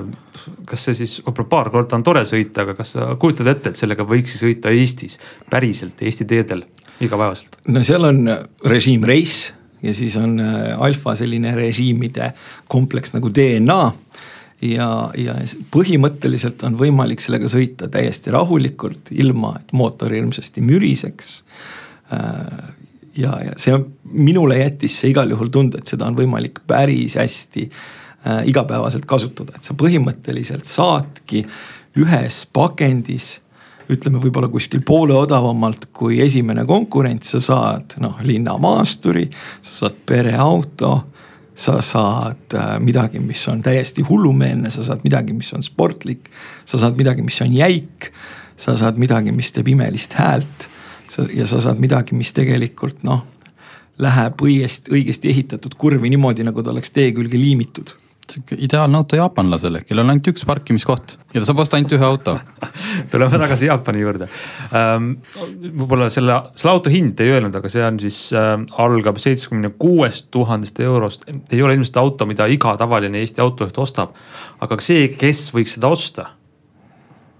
kas 0.68 0.86
see 0.88 0.96
siis 1.02 1.18
võib-olla 1.24 1.50
paar 1.52 1.70
korda 1.74 1.98
on 1.98 2.06
tore 2.06 2.24
sõita, 2.28 2.64
aga 2.64 2.76
kas 2.78 2.94
sa 2.96 3.10
kujutad 3.20 3.50
ette, 3.52 3.72
et 3.72 3.80
sellega 3.80 4.06
võiks 4.08 4.38
sõita 4.40 4.72
Eestis 4.72 5.20
päriselt 5.50 6.00
Eesti 6.02 6.28
teedel 6.28 6.64
igapäevaselt? 7.04 7.60
no 7.68 7.84
seal 7.86 8.08
on 8.08 8.24
režiim 8.64 9.04
race 9.08 9.52
ja 9.84 9.94
siis 9.94 10.16
on 10.20 10.38
äh, 10.40 10.72
alfa 10.80 11.14
selline 11.18 11.52
režiimide 11.56 12.32
kompleks 12.72 13.12
nagu 13.16 13.30
DNA 13.32 13.80
ja, 14.64 14.88
ja 15.20 15.36
põhimõtteliselt 15.74 16.64
on 16.66 16.78
võimalik 16.80 17.20
sellega 17.20 17.50
sõita 17.52 17.90
täiesti 17.92 18.32
rahulikult, 18.34 19.12
ilma 19.12 19.56
et 19.60 19.76
mootor 19.76 20.14
hirmsasti 20.16 20.64
müriseks 20.64 21.38
äh, 22.14 22.72
ja, 23.16 23.36
ja 23.44 23.56
see 23.60 23.74
on, 23.74 23.86
minule 24.12 24.58
jättis 24.60 24.98
see 25.00 25.12
igal 25.12 25.30
juhul 25.32 25.50
tunde, 25.52 25.80
et 25.80 25.94
seda 25.94 26.08
on 26.08 26.18
võimalik 26.18 26.62
päris 26.68 27.16
hästi 27.20 27.66
äh, 27.66 28.44
igapäevaselt 28.52 29.08
kasutada, 29.08 29.56
et 29.56 29.66
sa 29.66 29.76
põhimõtteliselt 29.78 30.68
saadki 30.68 31.44
ühes 31.96 32.44
pakendis 32.52 33.36
ütleme 33.92 34.18
võib-olla 34.18 34.48
kuskil 34.50 34.82
poole 34.82 35.14
odavamalt 35.14 35.88
kui 35.94 36.18
esimene 36.20 36.64
konkurent, 36.66 37.22
sa 37.22 37.40
saad 37.40 37.98
noh 38.02 38.18
linnamaasturi, 38.26 39.28
sa 39.60 39.86
saad 39.86 40.00
pereauto 40.08 40.94
sa 41.56 41.78
saad 41.80 42.52
äh, 42.52 42.74
midagi, 42.84 43.20
mis 43.24 43.40
on 43.48 43.62
täiesti 43.64 44.02
hullumeelne, 44.04 44.68
sa 44.70 44.84
saad 44.84 45.00
midagi, 45.06 45.32
mis 45.32 45.48
on 45.56 45.64
sportlik, 45.64 46.28
sa 46.68 46.76
saad 46.76 46.98
midagi, 47.00 47.24
mis 47.24 47.40
on 47.40 47.54
jäik, 47.56 48.10
sa 48.60 48.74
saad 48.76 49.00
midagi, 49.00 49.32
mis 49.32 49.54
teeb 49.56 49.70
imelist 49.72 50.18
häält 50.18 50.68
ja 51.34 51.46
sa 51.46 51.60
saad 51.64 51.80
midagi, 51.82 52.16
mis 52.18 52.32
tegelikult 52.36 53.04
noh, 53.06 53.24
läheb 54.02 54.42
õigesti, 54.42 54.92
õigesti 54.92 55.30
ehitatud 55.32 55.76
kurvi 55.78 56.10
niimoodi, 56.12 56.44
nagu 56.46 56.62
ta 56.62 56.74
oleks 56.74 56.92
tee 56.92 57.12
külge 57.16 57.40
liimitud 57.40 57.94
sihuke 58.32 58.56
ideaalne 58.58 58.98
auto 58.98 59.16
jaapanlasele, 59.18 59.82
kellel 59.86 60.04
on 60.04 60.12
ainult 60.14 60.30
üks 60.32 60.44
parkimiskoht 60.48 61.14
ja 61.34 61.40
ta 61.40 61.46
saab 61.48 61.60
osta 61.62 61.78
ainult 61.78 61.94
ühe 61.94 62.06
auto 62.06 62.34
tuleme 63.12 63.40
tagasi 63.42 63.68
Jaapani 63.68 64.02
juurde 64.02 64.28
ähm,. 64.74 65.12
võib-olla 65.36 66.08
selle, 66.12 66.38
selle 66.58 66.72
auto 66.74 66.92
hind 66.92 67.20
ei 67.22 67.34
öelnud, 67.36 67.54
aga 67.58 67.70
see 67.72 67.84
on 67.86 68.00
siis 68.02 68.18
äh, 68.36 68.54
algab 68.82 69.20
seitsmekümne 69.22 69.72
kuuest 69.78 70.30
tuhandest 70.34 70.80
eurost. 70.82 71.28
ei 71.28 71.62
ole 71.62 71.78
ilmselt 71.78 72.00
auto, 72.02 72.26
mida 72.26 72.48
iga 72.50 72.74
tavaline 72.80 73.22
Eesti 73.22 73.44
autojuht 73.44 73.78
ostab, 73.82 74.18
aga 74.60 74.80
see, 74.82 75.08
kes 75.14 75.48
võiks 75.54 75.76
seda 75.78 75.92
osta. 75.92 76.28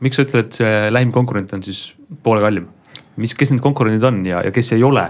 miks 0.01 0.19
sa 0.19 0.27
ütled, 0.27 0.47
et 0.47 0.61
see 0.63 0.75
lähim 0.93 1.13
konkurent 1.15 1.55
on 1.57 1.67
siis 1.67 1.89
poole 2.23 2.45
kallim? 2.45 2.71
Mis, 3.17 3.35
kes 3.35 3.55
need 3.55 3.65
konkurendid 3.65 4.05
on 4.05 4.23
ja, 4.27 4.45
ja 4.45 4.55
kes 4.55 4.73
ei 4.77 4.85
ole 4.87 5.09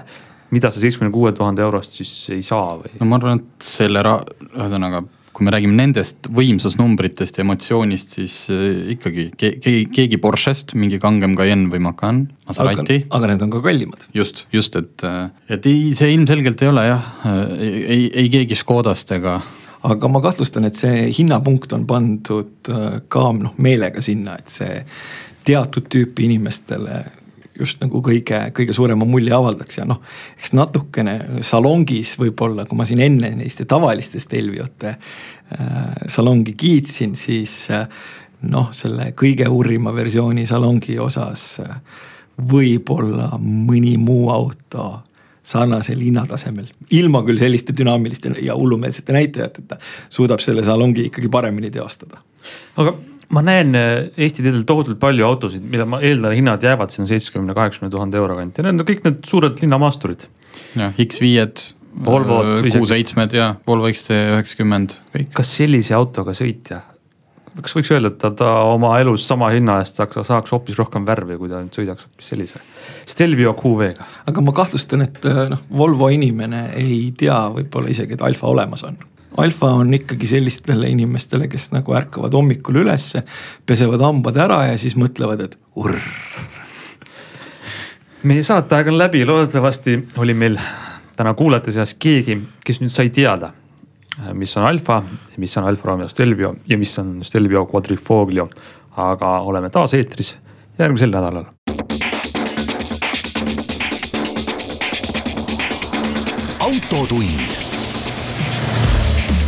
mida 0.54 0.70
sa 0.70 0.80
seitsmekümne 0.80 1.14
kuue 1.14 1.32
tuhande 1.34 1.64
eurost 1.64 1.98
siis 1.98 2.14
ei 2.34 2.42
saa 2.46 2.76
või? 2.78 2.94
no 3.00 3.10
ma 3.10 3.20
arvan, 3.20 3.42
et 3.42 3.66
selle 3.66 4.02
ra-, 4.06 4.22
ühesõnaga 4.52 5.02
kui 5.36 5.44
me 5.44 5.52
räägime 5.52 5.76
nendest 5.76 6.30
võimsusnumbritest 6.32 7.36
ja 7.36 7.44
emotsioonist, 7.44 8.14
siis 8.16 8.36
äh, 8.52 8.86
ikkagi 8.94 9.26
keegi, 9.36 9.82
keegi 9.92 10.20
Porsche'st, 10.22 10.72
mingi 10.80 10.96
kangem 11.02 11.34
Cayenne 11.36 11.68
või 11.72 11.82
Macan, 11.84 12.22
Maserati. 12.48 13.02
aga 13.12 13.30
need 13.32 13.44
on 13.44 13.52
ka 13.52 13.60
kallimad. 13.66 14.08
just, 14.16 14.46
just, 14.54 14.78
et, 14.80 15.04
äh, 15.04 15.28
et 15.52 15.68
ei, 15.68 15.92
see 15.98 16.14
ilmselgelt 16.14 16.64
ei 16.64 16.72
ole 16.72 16.86
jah, 16.88 17.12
ei, 17.58 17.74
ei, 17.84 18.08
ei 18.24 18.32
keegi 18.32 18.56
Škodast 18.62 19.12
ega. 19.18 19.36
aga 19.90 20.08
ma 20.08 20.24
kahtlustan, 20.24 20.70
et 20.70 20.80
see 20.80 21.10
hinnapunkt 21.18 21.76
on 21.76 21.84
pandud 21.90 22.72
äh, 22.72 22.88
ka 23.12 23.28
noh 23.36 23.60
meelega 23.60 24.00
sinna, 24.04 24.38
et 24.40 24.56
see 24.56 24.80
teatud 25.46 25.92
tüüpi 25.92 26.30
inimestele 26.30 27.04
just 27.58 27.80
nagu 27.82 28.02
kõige, 28.04 28.40
kõige 28.56 28.74
suurema 28.76 29.06
mulje 29.08 29.34
avaldaks 29.36 29.80
ja 29.80 29.86
noh, 29.88 30.02
eks 30.38 30.52
natukene 30.56 31.16
salongis 31.46 32.16
võib-olla, 32.20 32.66
kui 32.66 32.78
ma 32.78 32.86
siin 32.88 33.02
enne 33.04 33.32
neist 33.38 33.62
tavalistest 33.68 34.34
Elviote 34.36 34.92
äh, 34.92 35.00
salongi 36.10 36.56
kiitsin, 36.58 37.16
siis 37.18 37.58
äh, 37.74 37.88
noh, 38.50 38.70
selle 38.76 39.12
kõige 39.18 39.48
hurjuma 39.50 39.94
versiooni 39.96 40.46
salongi 40.48 40.98
osas 41.02 41.48
äh, 41.64 41.80
võib-olla 42.36 43.32
mõni 43.40 43.96
muu 44.00 44.28
auto 44.30 44.90
sarnasel 45.46 46.00
hinnatasemel, 46.02 46.66
ilma 46.98 47.22
küll 47.26 47.38
selliste 47.38 47.74
dünaamiliste 47.76 48.32
ja 48.42 48.56
hullumeelsete 48.58 49.14
näitajateta, 49.14 49.78
suudab 50.10 50.42
selle 50.42 50.64
salongi 50.66 51.06
ikkagi 51.06 51.30
paremini 51.30 51.70
teostada. 51.70 52.18
aga 52.76 52.96
ma 53.34 53.42
näen 53.44 53.74
äh, 53.74 53.94
Eesti 54.16 54.44
teedel 54.44 54.64
tohutult 54.68 55.00
palju 55.02 55.26
autosid, 55.26 55.64
mida 55.66 55.86
ma 55.88 56.00
eeldan, 56.04 56.34
hinnad 56.36 56.62
jäävad 56.62 56.94
sinna 56.94 57.08
seitsmekümne, 57.10 57.56
kaheksakümne 57.56 57.92
tuhande 57.94 58.20
euro 58.20 58.36
kanti 58.38 58.62
ja 58.62 58.68
need 58.68 58.82
on 58.82 58.88
kõik 58.88 59.06
need 59.06 59.24
suured 59.26 59.62
linnamaasturid. 59.64 60.28
jah, 60.76 60.94
X5-d. 60.94 61.72
Volvod. 62.06 62.58
Q7-d 62.60 63.38
ja 63.38 63.54
Volvo 63.66 63.88
XT90, 63.88 64.98
kõik. 65.14 65.30
kas 65.38 65.54
sellise 65.56 65.96
autoga 65.96 66.34
sõitja 66.36 66.82
kas 67.56 67.72
võiks 67.76 67.90
öelda, 67.94 68.10
et 68.12 68.18
ta, 68.20 68.30
ta 68.36 68.50
oma 68.68 68.90
elus 69.00 69.24
sama 69.28 69.48
hinna 69.54 69.78
eest 69.80 69.96
saaks, 69.96 70.18
saaks 70.28 70.52
hoopis 70.52 70.76
rohkem 70.76 71.06
värvi, 71.08 71.38
kui 71.40 71.48
ta 71.48 71.62
nüüd 71.64 71.76
sõidaks 71.76 72.04
hoopis 72.04 72.30
sellise 72.34 72.60
Stelvio 73.08 73.54
QV-ga. 73.56 74.06
aga 74.28 74.44
ma 74.44 74.52
kahtlustan, 74.56 75.06
et 75.06 75.24
äh, 75.28 75.46
noh, 75.52 75.62
Volvo 75.78 76.10
inimene 76.12 76.66
ei 76.76 77.14
tea 77.16 77.38
võib-olla 77.54 77.92
isegi, 77.92 78.16
et 78.18 78.24
Alfa 78.28 78.50
olemas 78.52 78.84
on 78.84 78.98
alfa 79.36 79.66
on 79.66 79.94
ikkagi 79.94 80.26
sellistele 80.26 80.88
inimestele, 80.88 81.48
kes 81.48 81.70
nagu 81.74 81.94
ärkavad 81.96 82.34
hommikul 82.34 82.80
ülesse, 82.82 83.22
pesevad 83.66 84.04
hambad 84.04 84.38
ära 84.40 84.62
ja 84.70 84.78
siis 84.80 84.96
mõtlevad, 84.96 85.44
et 85.44 85.58
urr. 85.76 85.98
meie 88.22 88.42
saateaeg 88.42 88.88
on 88.90 88.98
läbi, 88.98 89.24
loodetavasti 89.24 89.98
oli 90.22 90.34
meil 90.34 90.58
täna 91.16 91.34
kuulajate 91.34 91.72
seas 91.72 91.94
keegi, 91.94 92.40
kes 92.64 92.80
nüüd 92.82 92.92
sai 92.92 93.10
teada, 93.10 93.52
mis 94.32 94.56
on 94.56 94.66
alfa, 94.68 95.02
mis 95.36 95.56
on 95.58 95.68
Alfa 95.68 95.88
Romeo 95.92 96.08
Stelvio 96.08 96.54
ja 96.68 96.78
mis 96.78 96.98
on 96.98 97.18
Stelvio 97.24 97.66
Quadrifoglio. 97.72 98.48
aga 98.96 99.40
oleme 99.40 99.68
taas 99.70 99.94
eetris 99.94 100.36
järgmisel 100.78 101.10
nädalal. 101.10 101.44
autotund 106.60 107.65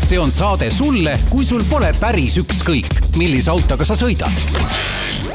see 0.09 0.18
on 0.18 0.30
saade 0.32 0.70
sulle, 0.72 1.18
kui 1.28 1.44
sul 1.44 1.61
pole 1.68 1.90
päris 2.00 2.38
ükskõik, 2.40 2.94
millise 3.20 3.50
autoga 3.52 3.84
sa 3.84 3.96
sõidad. 3.98 4.32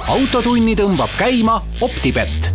autotunni 0.07 0.73
tõmbab 0.79 1.13
käima 1.19 1.59
Optibett 1.85 2.52